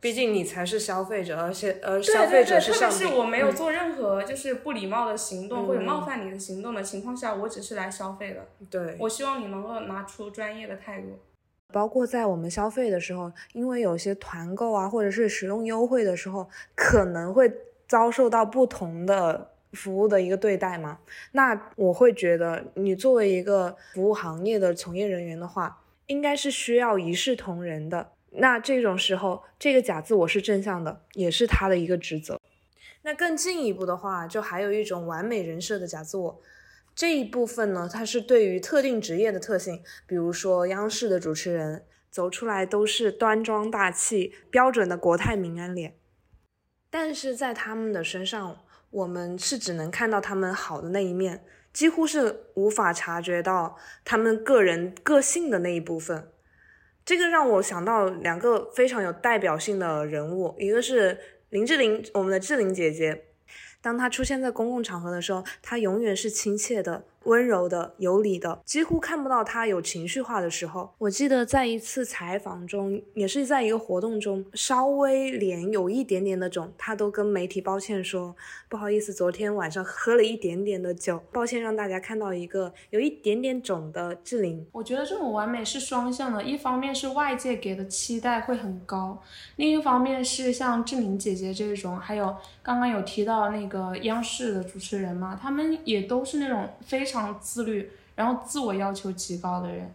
[0.00, 2.96] 毕竟你才是消费者，而且呃，消费者是上帝。
[2.96, 8.46] 特别是我没有做任何就是不礼貌的行动或者冒犯你的行动的情况下，我只是来消费的。
[8.70, 11.18] 对，我希望你能够拿出专业的态度。
[11.72, 17.52] 包括在我们消费的时候，因为有些团购啊，或者是使用优惠的时候，可能会
[17.88, 20.98] 遭受到不同的服务的一个对待嘛。
[21.32, 28.12] 那我会觉得，你作为一个服务行业的从业人员的话，应该是需要一视同仁的。
[28.30, 32.40] 那这种时候，这个假自我是正向的，也是他的一个职责。
[33.02, 36.40] 那更进一步的话，就还有一种完美人设的假自我。
[36.94, 45.94] 这一部分呢，它是对于特定职业的特性，比如说央视的主持人，走出来都是端庄大气、标准的国泰民安脸。
[46.90, 48.58] 但是在他们的身上，
[48.90, 56.32] 我们是只能看到他们好的那一面，几乎是无法察觉到他们个人个性的那一部分。
[57.08, 63.24] 这个让我想到两个非常有代表性的人物，一个是林志玲，我们的志玲姐姐。
[63.80, 70.90] 当她出现在公共场合的时候，她永远是亲切的、温柔的、有理的，几乎看不到他有情绪化的时候。
[70.96, 78.34] 我记得在一次采访中，也是在一个活动中，稍微脸有一点点的肿，他都跟媒体抱歉说
[78.66, 89.22] ：“不好意思，昨天晚上喝了一点点的酒，抱歉让大家看到一个有一点点肿的志玲。”我觉得这种完美是双向的，一方面是外界给的期待会很高，
[89.56, 92.34] 另一方面是像志玲姐姐这种，还有
[92.68, 99.90] 刚刚有提到那个央视的主持人嘛，他们也都是那种非常自律，然后自我要求极高的人。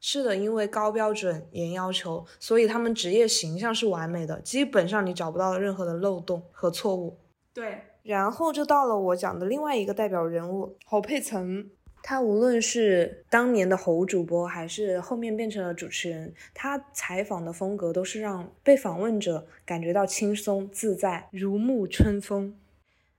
[0.00, 7.18] 是的，因为高标准、严要求，所以他们职业形象是完美的，基本上你找不到任何的漏洞和错误。
[7.52, 11.68] 对，然后就到了我讲的另外一个代表人物侯佩岑。
[12.06, 22.54] 他无论是当年的侯主播，还是后面变成了主持人，他采访的风格都是让被访问者感觉到轻松自在、如沐春风。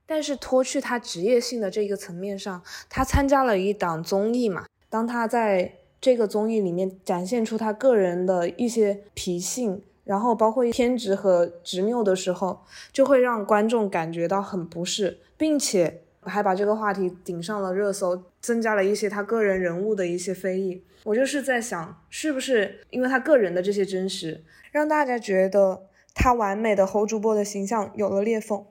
[0.05, 12.61] 但是脱去他职业性的这个层面上，他参加了一档综艺嘛，当他在这个综艺里面展现出他个人的一些脾性，然后包括偏执和执拗的时候，
[12.93, 16.03] 就会让观众感觉到很不适，并且。
[16.25, 20.83] 还把这个话题顶上了热搜，增加了一些他个人人物的一些非议。
[21.03, 25.83] 我就是在想，是不是因为他个人的这些真实，让大家觉得
[26.15, 28.65] 他完美的侯主播的形象有了裂缝？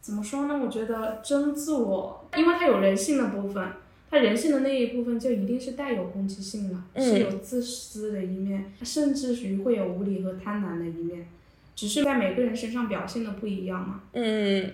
[0.00, 0.56] 怎么说呢？
[0.64, 3.68] 我觉得真自我，因为他有人性的部分，
[4.08, 11.26] 他人性的那一部分就一定是带有攻击性的，是有自私的一面，甚至于会有无理和贪婪的一面，
[11.74, 14.02] 只是在每个人身上表现的不一样嘛。
[14.12, 14.70] 嗯。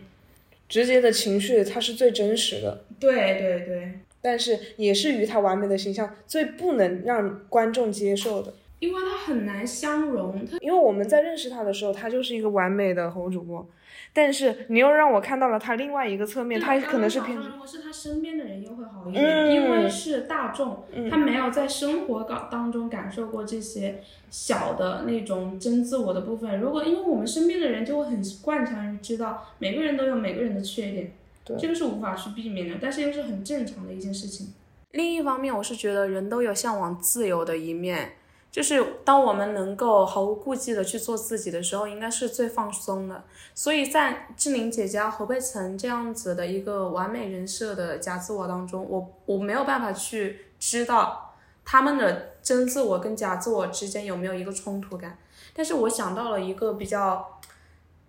[0.70, 2.84] 直接的情绪，它是最真实的。
[2.98, 3.92] 对对对，
[4.22, 10.46] 但是也是与他完美的形象最不能让观众接受的，因为他很难相容。
[10.46, 13.68] 他因为我们在认识他的时候，他就是一个完美的红主播。
[14.12, 17.36] 但是你又让我看到了他另外一个侧面，他可能是偏。
[17.36, 26.58] 如果是他身边的人又会好一点，因为是大众，他没有在生活当当中感受过这些小的那种真自我的部分。
[26.58, 31.12] 如果因为我们身边的人就会很惯常于知道每个人都有每个人的缺点，
[31.58, 34.48] 这个是无法去避免的，但是又是很正常的一件事情。
[34.90, 38.14] 另一方面，我是觉得人都有向往自由的一面。
[38.50, 43.22] 就是当我们能够毫无顾忌的去做自己的时候，应该是最放松的。
[43.54, 51.32] 所以在志玲姐姐、侯佩岑这样子的一个完美人设的假自我当中，我我没有办法去知道
[51.64, 55.16] 他们的真自我跟假自我之间有没有一个冲突感。
[55.54, 57.40] 但是我想到了一个比较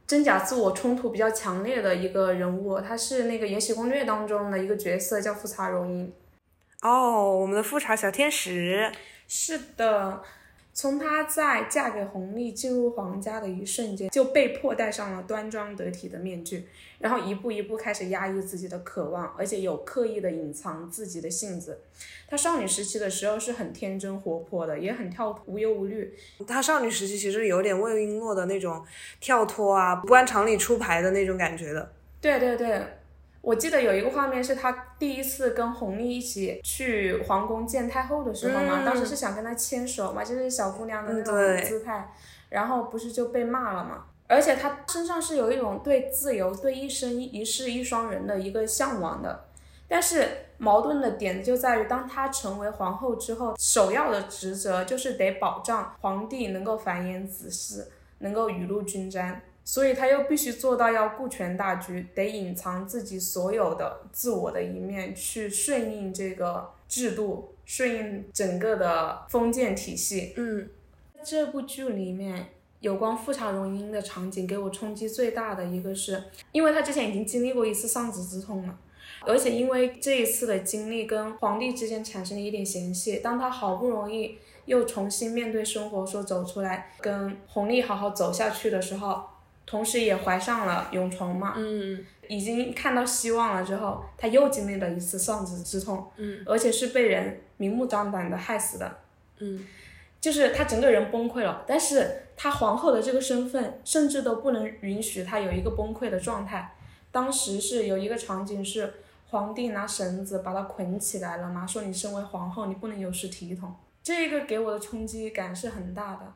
[0.07, 6.11] 真假自我冲突比较强烈的一个人物，他是那个《延禧攻略》当中的一个角色，叫富察容音。
[6.81, 8.91] 哦，我们的富察小天使。
[9.33, 10.21] 是的，
[10.73, 16.67] 从她在嫁给弘历进入皇家的一瞬间，就被迫戴上了端庄得体的面具，
[16.99, 21.79] 然后一步一步开始压抑自己的渴望，而且有刻意的隐藏自己的性子。
[22.27, 26.13] 她少女时期的时候是很天真活泼的，也很跳无忧无虑。
[26.45, 28.85] 她少女时期其实有点魏璎珞的那种
[29.21, 31.93] 跳脱啊，不按常理出牌的那种感觉的。
[32.19, 32.85] 对对对。
[33.41, 41.33] 我记得有一个画面是他第一次跟弘历一起去皇宫见太后的时候嘛，当时是想跟她牵手嘛，就是小姑娘的那种
[41.65, 42.13] 姿态，
[42.49, 44.05] 然后不是就被骂了嘛。
[44.27, 49.45] 而且她身上是有一种对自由、对一生一世一双人的一个向往的。
[49.87, 50.25] 但是
[50.57, 57.87] 矛盾的点就在于，当她成为皇后之后，首要的职责就是得保障皇帝能够繁衍子嗣，
[58.19, 59.41] 能够雨露均沾。
[59.71, 70.33] 所以他又必须做到要顾全大局，得隐藏自己所有的自我的一面，去顺应这个制度，顺应整个的封建体系。
[70.35, 70.69] 嗯，
[71.23, 72.49] 这部剧里面
[72.81, 78.77] 有关富察容音的场景，给我冲击最大的一个是，因为他之前已经经历过一次丧子之痛了，
[79.21, 89.30] 而且因为这一次的经历跟皇帝之间产生了一点嫌隙，当他好不容易又重新面对生活，说走出来跟弘历好好走下去的时候。
[89.71, 98.97] 同时也怀上了永崇嘛，嗯，已经看到希望了之后，他又经历了一次丧子之痛，嗯，而且是被人明目张胆的害死的，
[99.39, 99.65] 嗯，
[100.19, 106.75] 就是他整个人崩溃了，但是他皇后的这个身份甚至都不能允许他有一个崩溃的状态。
[107.09, 108.93] 当时是有一个场景是
[109.29, 116.33] 皇帝拿绳子把他捆起来了嘛，说你身为皇后你不能有失体统，这个给我的冲击感是很大的。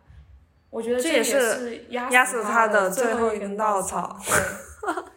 [0.75, 4.19] 我觉得这也是压死他的最后一根稻草。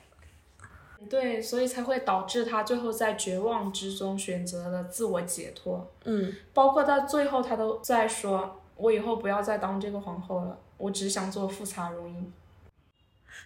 [1.10, 5.90] 对，所以才会导致他最后在绝望之中选择了自我解脱。
[6.04, 12.32] 嗯，包括到最后，他都在说：“我以后不要再当这个皇后了，我只想做富察容音。”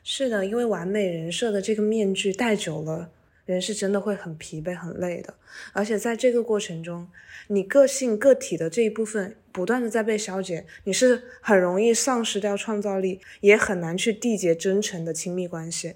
[0.04, 3.08] 是的，因为完美人设的这个面具戴久了，
[3.44, 5.34] 人是真的会很疲惫、很累的。
[5.72, 7.08] 而且在这个过程中，
[7.48, 15.94] 你个性、个体的这一部分不断的在被消解，你是很容易丧失掉创造力，也很难去缔结真诚的亲密关系。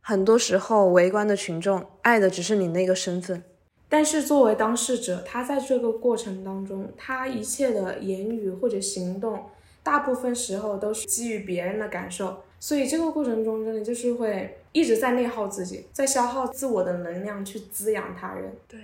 [0.00, 3.42] 很多时候，围观的群众爱的只是你那个身份，
[3.88, 9.44] 但是作为当事者，他在这个过程当中，他一切的言语或者行动，
[9.82, 18.52] 大部分时候都是基于别人的感受，所以这个过程中真的就是会一直在内耗自己，在消耗自我的能量去滋养他人。
[18.66, 18.78] 对，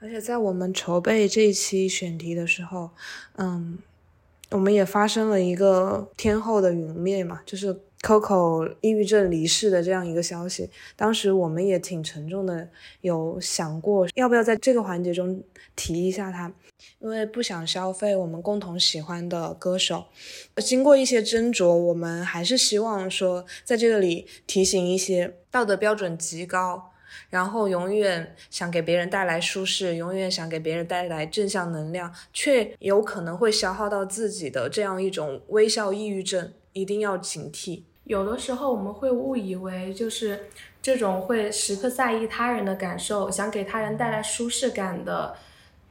[0.00, 2.90] 而且在我们筹备这一期选题的时候，
[3.36, 3.78] 嗯，
[4.50, 7.80] 我们也发生了一个天后的陨灭嘛，就是。
[8.02, 12.68] Coco 抑郁症离世的这样一个消息，当时我们也挺沉重的，
[13.02, 15.40] 有想过要不要在这个环节中
[15.76, 16.52] 提一下他，
[17.02, 20.04] 因为不想消费我们共同喜欢的歌手。
[20.58, 26.92] 经过一些斟酌，我们还是希望说在这里提醒一些道德标准极高，
[27.28, 37.82] 然后永远想给别人带来舒适，永远想给别人带来正向能量，却有可能会消耗到自己的这样一种微笑抑郁症，一定要警惕。
[38.04, 40.48] 有的时候我们会误以为，就是
[40.80, 45.34] 这种会时刻在意他人的感受，想给他人带来舒适感的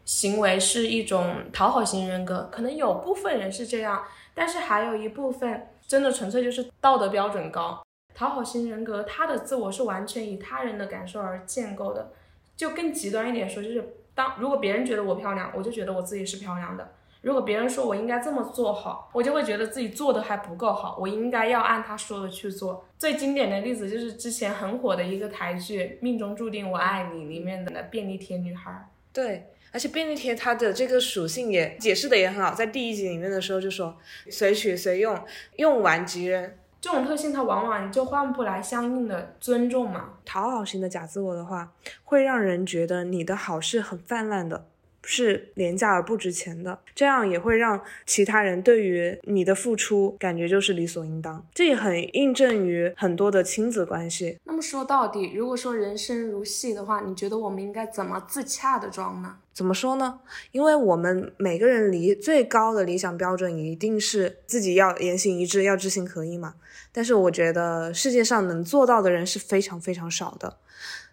[0.06, 2.50] 行为是一种讨好型人格。
[2.52, 7.82] 可能有部分人是这样，但是还有一部分真的纯粹就是道德标准高。
[8.14, 12.12] 讨好型人格他的自我是完全以他人的感受而建构的。
[12.58, 16.92] 就更极端一点说，就是当如果别人觉得我漂亮，我就觉得我自己是漂亮的。
[17.22, 22.86] 如果别人说我应该这么做好，我就会觉得自己做的还不够好，我应该要按他说的去做。
[22.98, 28.90] 最经典的例子就是之前很火的一个台剧《命中注定我爱你》里面的便利贴女孩。
[29.14, 33.98] 对，而且便利贴它的这个属性也解释的也很好，在第一集里面的时候就说
[34.30, 35.18] 随取随用，
[35.56, 36.52] 用完即扔。
[36.82, 40.14] 这种特性它往往就换不来相应的尊重嘛。
[40.26, 41.72] 讨好型的假自我的话，
[42.04, 44.66] 会让人觉得你的好是很泛滥的。
[45.04, 51.44] 是廉价而不值钱的，这样也会让其他人对于你的付出感觉就是理所应当。
[51.54, 54.38] 这也很印证于很多的亲子关系。
[54.44, 59.38] 那么说到底，如果说人生如戏的话，你觉得我们应该怎么自洽的装呢？
[59.54, 60.20] 怎么说呢？
[60.52, 66.54] 因为我们每个人离最高的理想标准一定是自己要言行一致，要知行合一嘛。
[66.92, 70.58] 但是我觉得世界上能做到的人是非常非常少的。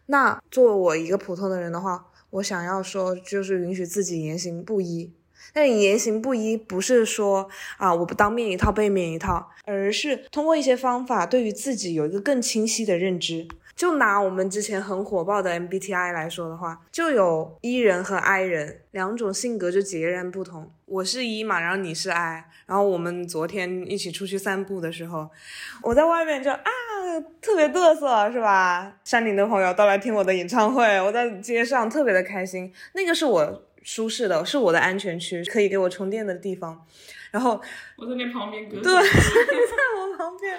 [0.07, 2.05] 那作为我一个普通的人的话。
[2.31, 5.13] 我想要说，就是允许自己言行不一。
[5.53, 7.49] 但言行不一，不是说
[7.79, 13.49] 啊，我不当面一套背面一套，而是通过一些方法，对于自己有一个更清晰的认知。
[13.75, 20.73] 就拿我们之前很火爆的 MBTI 来说的话，就有 E 人和 I 人两种性格就截然不同。
[20.85, 25.31] 我是 E 嘛，然后你是 I，然后我们昨天一起出去散步的时候，
[25.83, 26.71] 我在外面就啊
[27.41, 28.93] 特别嘚瑟是吧？
[29.05, 36.85] 山顶的朋友都来听我的演唱会，我在街上特别的开心，那个是我舒适的，是我的安全区，可以给我充电的地方。
[37.31, 37.61] 然后
[37.97, 40.57] 我在你旁边，对， 在我旁边，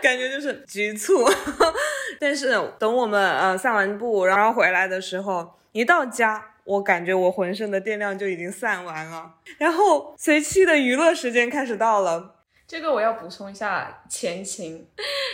[0.00, 1.24] 感觉就是局促。
[2.18, 9.34] 但是等我们呃散完步，然后回来的时候，一到家，我感觉我浑身的电量就已经散完了。
[9.58, 12.35] 然后随期的娱乐时间开始到了。
[12.66, 14.88] 这个我要补充一下前情，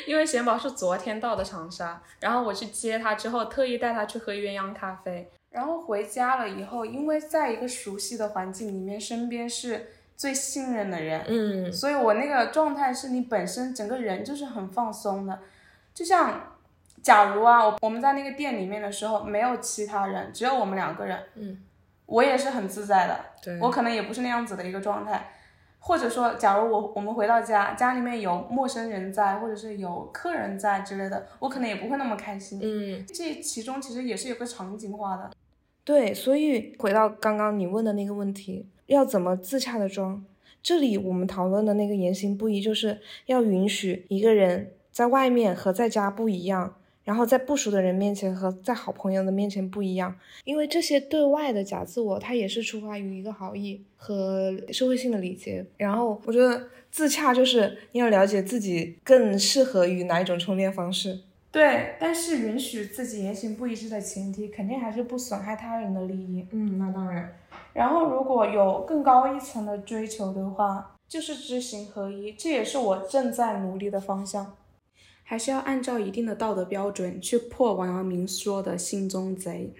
[0.06, 5.30] 因为贤宝是昨天到的长沙，然后我去接他之后，特意带他去喝鸳鸯咖啡。
[5.50, 9.92] 然后回家了以后，因为在一个熟悉的环境里面，身边是。
[10.14, 15.36] 最信任的人，嗯，所以我那个状态是你本身整个人就是很放松的，
[15.92, 16.58] 就像，
[17.02, 21.60] 假如啊，我我们在那个店里面的时候没有其他人，只有我们两个人，嗯，
[22.06, 25.32] 我也是很自在的，对，我可能也不是那样子的一个状态，
[25.84, 35.30] 或者说，假如我我们回到家，家里面有陌生人在，或者是有客人在之类的，我可能也不会那么开心，嗯，这其中其实也是有个场景化的，
[35.84, 38.66] 对，所以回到刚刚你问的那个问题。
[38.86, 40.22] 要怎么自洽的装？
[40.62, 46.74] 这里我们讨论的那个言行不一，就是要允许一个人在外面和在家不一样，
[47.05, 55.64] 然后在不熟的人面前和在好朋友的面前不一样，因为这些对外的假自我，它也是出发于一个好意和社会性的礼节。
[55.76, 61.20] 然后我觉得自洽就是你要了解自己更适合于哪一种充电方式。
[61.50, 66.46] 对，但是允许自己言行不一致的前提，肯定还是不损害他人的利益。
[66.50, 67.30] 嗯，那当然。
[67.74, 74.55] 然后，如果有更高一层的追求的话，就是知行合一，这也是我正在努力的方向。
[75.32, 79.72] 还是要按照一定的道德标准去破王阳明说的心中贼，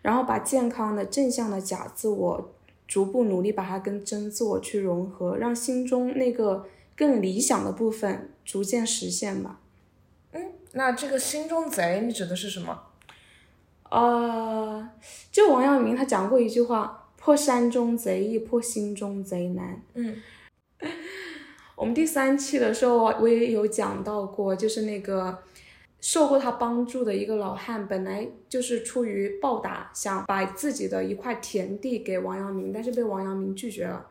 [0.00, 2.54] 然后把健康的正向的假自我
[2.88, 9.60] 逐步努力把它跟真自我去融合，让心中那个更理想的部分逐渐实现吧。
[10.32, 12.84] 嗯，那这个心中贼你指的是什么？
[13.90, 14.88] 呃，
[15.30, 20.22] 就王阳明他讲过一句话：“破山中贼易，破心中贼难。”嗯，
[21.76, 25.38] 我们第三期的时候，我也有讲到过，就是那个
[26.00, 34.06] 受过他帮助的一个老汉，本来就是出于报答，想把自己的一块田地给王阳明，但是被王阳明拒绝了。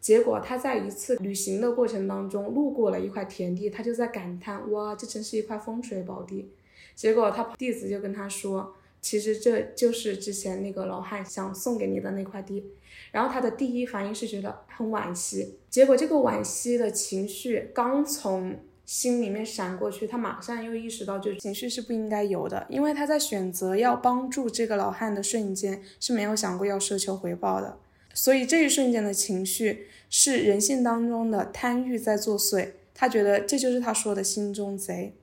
[0.00, 6.50] 结果他在一次旅行的过程当中，路过了一块田地，他就在感叹：“哇，这真是一块风水宝地。”
[6.96, 12.72] 结果他弟子就跟他说：“其实这就是之前那个老汉想送给你的那块地。”
[13.12, 27.78] 然后他的第一反应是觉得很惋惜，结果这个惋惜的情绪刚从心里面闪过去，他马上又意识到这情绪是不应该有的，因为他在选择要帮助这个老汉的瞬间是没有想过要奢求回报的。
[28.14, 35.14] 所以这一瞬间的情绪是人性当中的贪欲在作祟，他觉得这就是他说的心中贼。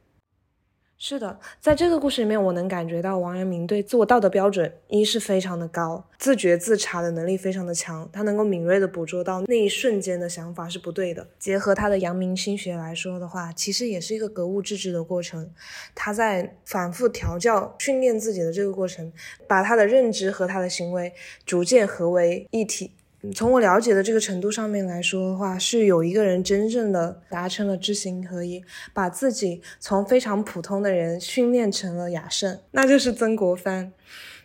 [1.02, 11.26] 是的，在这个故事里面，我能感觉到王阳明对自我道德标准一是非常的高，自觉自查的能力非常的强，他能够敏锐的捕捉到那一瞬间的想法是不对的。
[11.40, 15.50] 结合他的阳明心学来说的话，其实也是一个格物致知的过程。
[15.96, 19.10] 他在反复调教训练自己的这个过程，
[19.48, 21.14] 把他的认知和他的行为
[21.46, 22.92] 逐渐合为一体。
[23.34, 28.64] 从我了解的这个程度上面来说的话，是有一个人真正的达成了知行合一，
[28.94, 33.92] 把自己从非常普通的人训练成了雅圣，那就是曾国藩。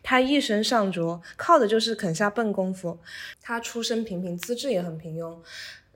[0.02, 2.98] 他一身上着，靠的就是肯下笨功夫。
[3.40, 5.36] 他出身平平，资质也很平庸。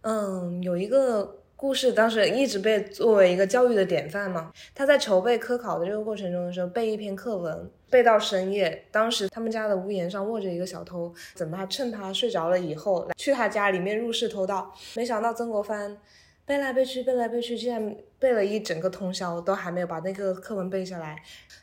[0.02, 1.37] 嗯，有一个。
[1.58, 4.52] 故事当时一直被作为一个教育的典范嘛。
[4.76, 8.84] 他在筹备科考的这个过程中的时候，背一篇课文，背到深夜。
[8.92, 14.72] 当时他们家的屋檐上卧着一个小偷，怎么趁他睡着了以后，去他家里面入室偷盗。
[14.94, 15.98] 没想到曾国藩
[16.46, 21.20] 背来背去，背来背去，竟然背了一整个通宵，都还没有把那个课文背下来。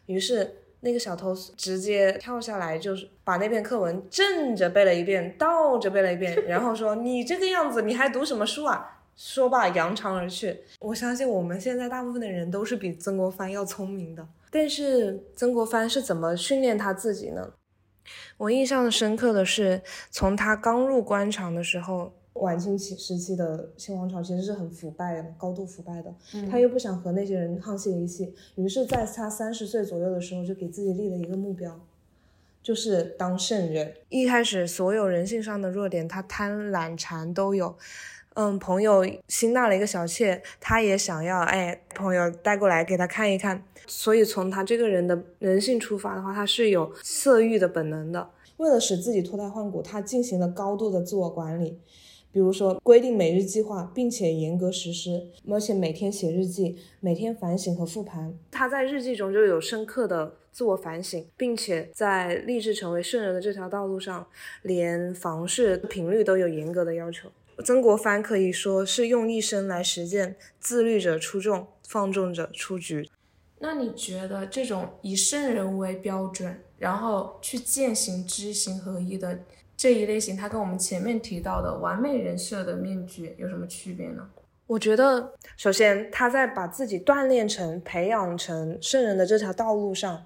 [0.07, 10.61] 于是那个小偷直接跳下来，就是把那篇课文正着背了一遍，倒着背了一遍，然后说：“你这个样子，你还读什么书啊？”说罢，扬长而去。
[10.79, 14.27] 我相信我们现在大部分的人都是比曾国藩要聪明的。
[14.51, 17.53] 但是曾国藩是怎么训练他自己呢？
[18.37, 26.13] 我印象深刻的是，从他刚入官场的时候，晚清期时期的清王朝其实是很腐败的，高度腐败的。
[26.51, 31.79] 他又不想和那些人沆瀣一气，于是在他三十岁左右的时候，就给自己立了一个目标，
[32.61, 33.93] 就是当圣人。
[34.09, 37.75] 一开始，所有人性上的弱点，他贪婪馋都有。
[38.35, 43.63] 嗯，朋友新纳了一个小妾，他也想要，哎，朋友带过来给他看一看。
[43.87, 48.29] 所以从他这个人的人性出发的话，他是有色欲的本能的。
[48.57, 51.79] 为了使自己脱胎换骨，他进行了高度的自我管理，
[52.31, 58.33] 比如说规定每日计划，并且严格实施，而且每天写日记，每天反省和复盘。
[58.51, 64.27] 他在日记中就有深刻的自我反省，并且在立志成为圣人的这条道路上，
[64.63, 67.29] 连房事频率都有严格的要求。
[67.63, 73.09] 曾国藩可以说是用一生来实践“自律者出众，放纵者出局”。
[73.59, 79.39] 那你觉得这种以圣人为标准，然后去践行知行合一的
[79.77, 84.29] 这一类型，它跟我们前面提到的完美人设的面具有什么区别呢？
[84.67, 90.25] 我觉得，首先他在把自己锻炼成、培养成圣人的这条道路上，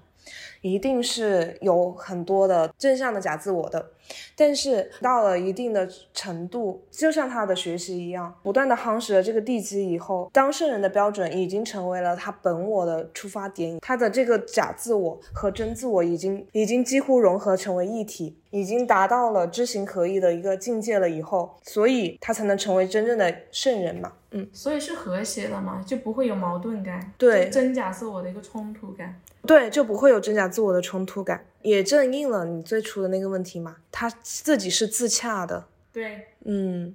[0.62, 3.90] 一定是有很多的正向的假自我的。
[4.36, 24.12] 但是到了一定的程度，就像他的学习一样，不断的夯实了这个地基以后，当圣人的标准已经成为了他本我的出发点，他的这个假自我和真自我已经已经几乎融合成为一体，已经达到了知行合一的一个境界了以后，所以他才能成为真正的圣人嘛。
[24.32, 31.44] 嗯，所以是和谐的嘛，就不会有矛盾感，对，真假自我的一个冲突感，对，就不会有真假自我的冲突感。
[31.62, 35.66] 也正应了你最初的那个问题嘛，他自己是自洽的。
[35.92, 36.94] 对，嗯，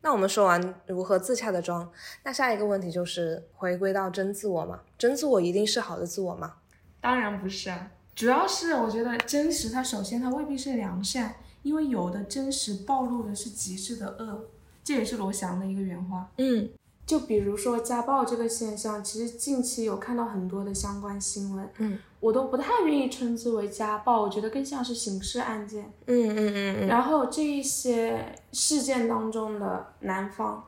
[0.00, 1.90] 那我们说完如何自洽的装，
[2.24, 4.80] 那下一个问题就是回归到真自我嘛？
[4.98, 6.54] 真自我一定是好的自我吗？
[7.00, 14.44] 当然不是啊，主要是我觉得真实它首先它未必是良善，因为有的真实暴露的是极致的恶，
[14.82, 16.30] 这也是罗翔的一个原话。
[16.38, 16.70] 嗯。
[17.06, 26.86] 就比如说家暴这个现象，其实近期有看到很多的相关新闻，嗯，我都不太愿意称之为家暴，我觉得更像是刑事案件，嗯嗯嗯嗯。
[26.86, 30.64] 然后这一些事件当中的男方，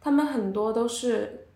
[0.00, 1.46] 他们很多都是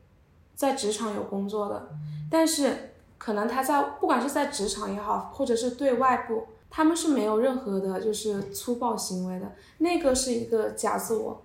[0.55, 1.89] 在职场有工作的，
[2.31, 11.44] 但是可能他在不管是在职场也好，或者是对外部，他们是没有任何的就是粗暴行为的，那个是一个假自我。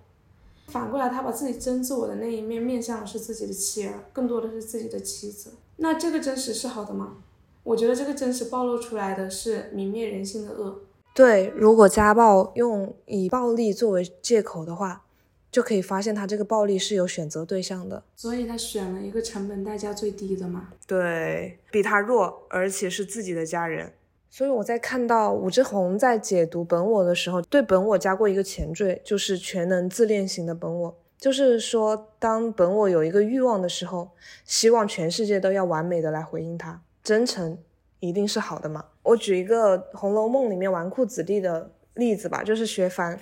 [0.70, 5.52] 反过来，他把自己真自我的那一面面向的是自己的妻儿，更多的是自己的妻子。
[5.78, 7.18] 那这个真实是好的吗？
[7.64, 10.82] 我觉得这个真实暴露出来的是泯灭人性的恶。
[11.14, 15.04] 对，如果家暴用以暴力作为借口的话，
[15.52, 20.70] 就可以发现他这个暴力是有选择对象的，所以他选了一个成本代价最低的嘛。
[20.88, 23.92] 对比他弱，而且是自己的家人。
[24.30, 30.98] 所以我在看到武志红在解读本我的时候，对本我加过一个前缀，就是全能自恋型的本我。
[31.18, 34.10] 就是说，当本我有一个欲望的时候，
[34.46, 37.58] 希望全世界都要完美的来回应他，真诚
[38.00, 38.86] 一定是好的嘛。
[39.04, 43.18] 我举一个《红楼梦》里面纨绔子弟的例子吧，就是薛蟠，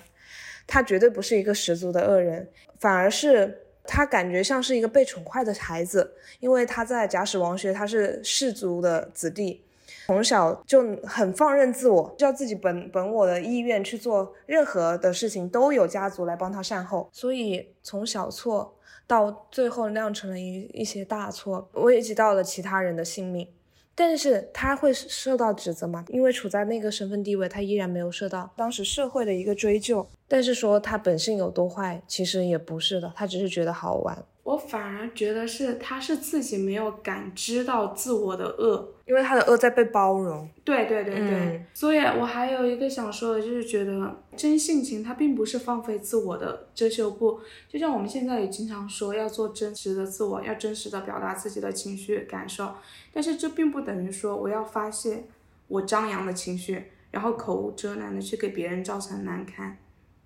[0.66, 2.48] 他绝对不是一个十足的恶人，
[2.78, 9.64] 反而是他感觉像是一个被宠坏的孩子，因为他在贾史王薛，他是士族的子弟。
[10.08, 18.74] 从小就很放任自我，照自己本本我的意愿去做任何的事情，都有家族来帮他善后，所以从小错
[19.06, 23.46] 到最后酿成了一一些大错，危及到了其他人的性命。
[23.94, 26.02] 但是他会受到指责吗？
[26.08, 30.08] 因为处在那个身份地位，他依然没有受到当时社会的一个追究。
[30.26, 34.24] 但是说他本性有多坏，其实也不是的，他只是觉得好玩。
[34.48, 40.48] 我反而觉得是他是自己没有感知到自我的恶，因为他的恶在被包容。
[40.64, 52.72] 对对对对，所以我还有一个想说的，就是觉得真性情它并不是放飞自我的遮羞布，就像我们现在也经常说要做真实的自我，要真实的表达自己的情绪感受，
[53.12, 55.24] 但是这并不等于说我要发泄
[55.66, 59.76] 我张扬的情绪，然后口无遮拦的去给别人造成难堪。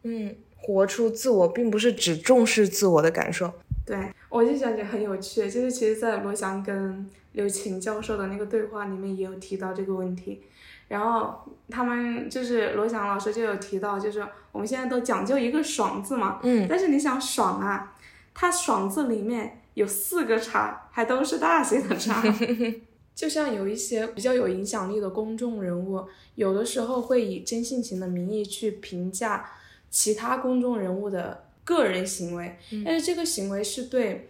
[0.05, 3.53] 嗯，活出自我并不是只重视自我的感受。
[3.85, 10.41] 对，我就感觉很有趣，就是其实，在罗翔跟刘琴教授的那个对话里面也有提到这个问题，
[10.87, 11.35] 然后
[11.69, 17.97] 他们就是罗翔老师就有提到，就是我们现在都讲究一个爽字嘛，嗯，但是你想爽啊，
[18.33, 22.23] 它爽字里面有四个叉，还都是大写的叉，
[23.17, 26.07] 就像有一些比较有影响力的公众人物，
[26.37, 29.45] 有的时候会以真性情的名义去评价
[29.91, 31.45] 其他公众人物的。
[31.65, 34.29] 个人行为，但是这个行为是对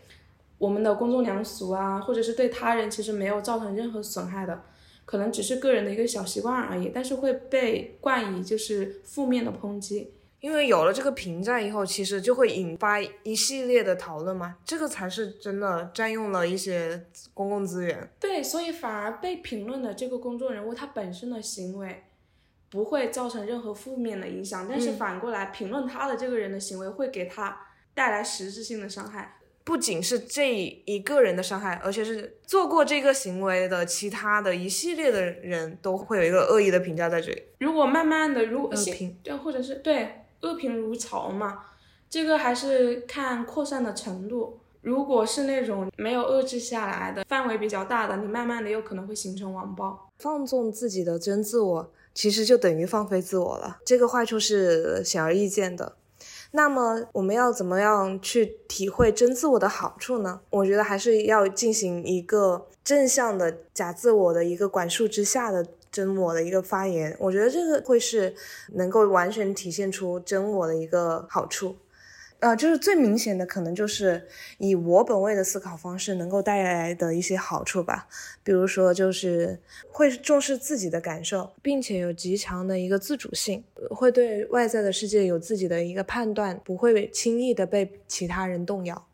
[0.59, 4.63] 我们的公众良俗啊，或者是对他人其实没有造成任何损害的，
[5.05, 10.13] 可能只是个人的一个小习惯而已，但是会被冠以就是负面的抨击。
[10.41, 18.11] 因为有了这个评价以后，其实就会引发一系列的讨论嘛，这个才是真的占用了一些公共资源。
[18.19, 22.03] 对，所以反而被评论的这个公众人物他本身的行为。
[22.73, 27.55] 不会造成任何负面的影响，但是反过来评论他的这个人的行为会给他
[27.93, 37.43] 带来实质性的伤害，不仅是这一个人的伤害，而且是做过这个行为的其他的一系列的人都会有一个恶意的评价在这里。
[37.59, 41.67] 如果慢慢的，如果恶评，对，或者是对恶评如潮嘛，
[42.09, 44.59] 这个还是看扩散的程度。
[44.81, 51.93] 如果是那种没有遏制下来的范围比较大的，你慢慢的有可能会形成网暴，放纵自己的真自我。
[52.15, 55.97] 其实就等于放飞自我了，这个坏处是显而易见的。
[56.55, 60.41] 那么我们要怎么样去体会真自我的好处呢？
[60.51, 67.17] 我觉得还是要进行一个正向的假自我的一个管束之下的真我的一个发言。
[67.19, 68.35] 我觉得这个会是
[68.75, 71.77] 能够完全体现出真我的一个好处。
[72.43, 74.27] 呃，就是最明显的，可能就是
[74.59, 78.09] 以我本位的思考方式能够带来的一些好处吧。
[78.43, 79.61] 比如说，就是
[79.93, 89.07] 会重视自己的感受，并且有极强的一个自主性，会对外在的世界有自己的一个判断，不会轻易的被其他人动摇。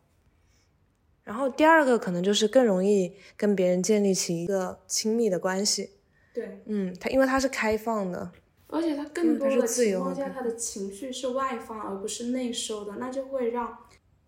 [1.23, 5.91] 然后第二个可能就是更容易跟别人建立起一个亲密的关系。
[6.33, 8.33] 对，嗯，他因为他是开放的。
[8.69, 13.79] 而且他更多的情况下，他的情绪是外放而不是内收的，那就会让，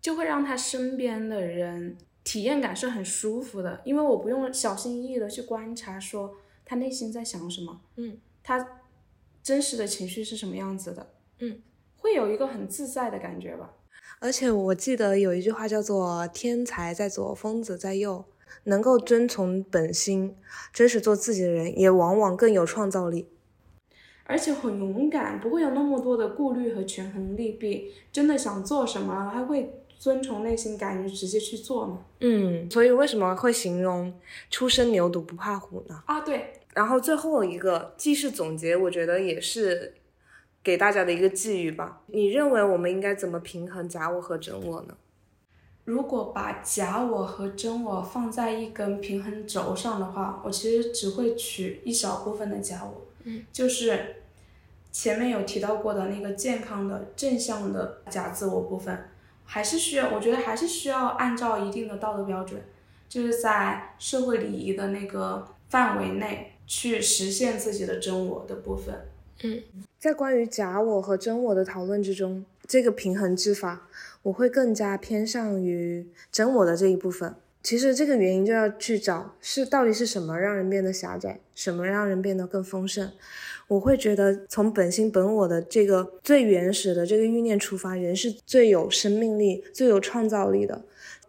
[0.01, 6.35] 就会让他身边的人体验感是很舒服的，因为我不用小心翼翼的去观察说
[6.65, 8.81] 他内心在想什么，嗯，他
[9.43, 11.61] 真实的情绪是什么样子的，嗯，
[11.97, 13.73] 会有一个很自在的感觉吧。
[14.19, 18.25] 而且我记得有一句话叫做“天才在左，疯子在右”，
[18.65, 20.35] 能够遵从本心，
[20.71, 23.27] 真实做自己的人，也往往更有创造力。
[24.25, 27.91] 而且很勇敢，不会有那么多的顾虑和权衡利弊。
[28.11, 31.99] 真的想做什么，他会遵从内心感觉直接去做嘛？
[32.21, 34.13] 嗯，所以为什么会形容
[34.49, 36.03] 初生牛犊不怕虎呢？
[36.05, 36.53] 啊，对。
[36.73, 39.93] 然后最后一个既是总结，我觉得也是
[40.63, 42.01] 给大家的一个寄语吧。
[42.07, 44.95] 你认为我们应该怎么平衡假我和真我呢？
[45.83, 54.17] 如果把假我和真我放在一根平衡轴上的话，我其实只会取一小部分的假我，嗯，就是。
[54.93, 59.05] 前面有提到过的那个健康的正向的假自我部分，
[59.45, 62.61] 还是需要，我觉得还是需要按照一定的道德标准，
[63.07, 68.93] 就是在社会礼仪的那个范围内去实现自己的真我的部分。
[69.43, 69.63] 嗯，
[69.97, 73.87] 在关于假我和真我的讨论之中，这个平衡之法，
[74.23, 77.33] 我会更加偏向于真我的这一部分。
[77.63, 83.11] 其实这个原因就要去找是到底是什么让人变得狭窄，什么让人变得更丰盛。
[83.67, 90.83] 我会觉得从本心本我的这个最原始的这个欲念出发，人是最有生命力、最有创造力的。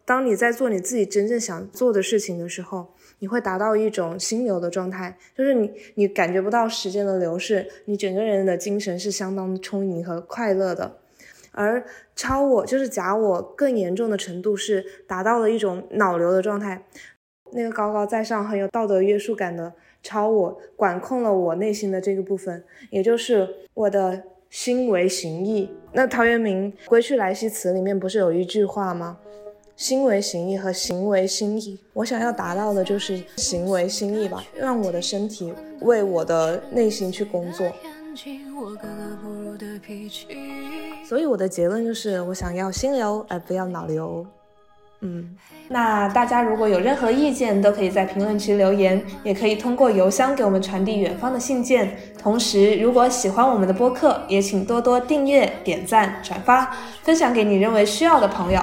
[0.04, 10.98] 当你在做你自己真正想做的事情的时候，你会达到一种心流的状态，就是你你感觉不到时间的流逝，你整个人的精神是相当充盈和快乐的。
[11.52, 11.84] 而
[12.16, 16.84] 超我就是假我，更严重的程度是达到了一种脑瘤的状态。
[17.52, 19.72] 那个高高在上、很有道德约束感的
[20.02, 25.70] 超我，管控了我内心的这个部分，也就是我的心为形意。
[25.92, 29.18] 那陶渊明《归去来兮辞》里面不是有一句话吗？
[29.74, 37.66] 心为形意和行为心意，我想要达到的就是行为心意吧，让我的身体为我的内心去工作。
[38.60, 40.26] 我格格不入的脾气
[41.04, 44.26] 所以我的结论就是，我想要心流而不要脑流。
[45.04, 45.36] 嗯，
[45.68, 51.96] 那大家如果有任何意见，都可以在评论区留言，也可以通过邮箱给我们传递远方的信件。
[52.16, 56.72] 同时，如果喜欢我们的播客，也请多多订阅、点赞、转发，
[57.02, 58.62] 分享给你认为需要的朋友。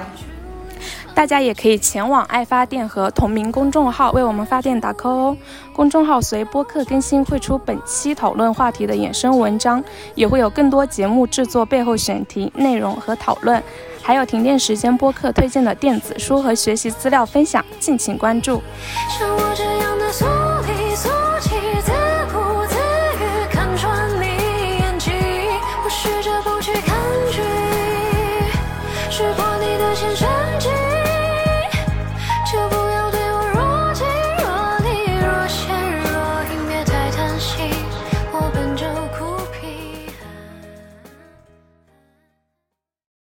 [1.20, 5.36] 大家也可以前往爱发电和同名公众号为我们发电打 call 哦。
[5.70, 13.62] 公众号随播客更新会出本期讨论话题的衍生文章，也会有更多节目制作背后选题内容和讨论，
[14.00, 18.62] 还有停电时间播客推荐的电子书和学习资料分享，敬请关注。
[19.10, 20.10] 像我这样的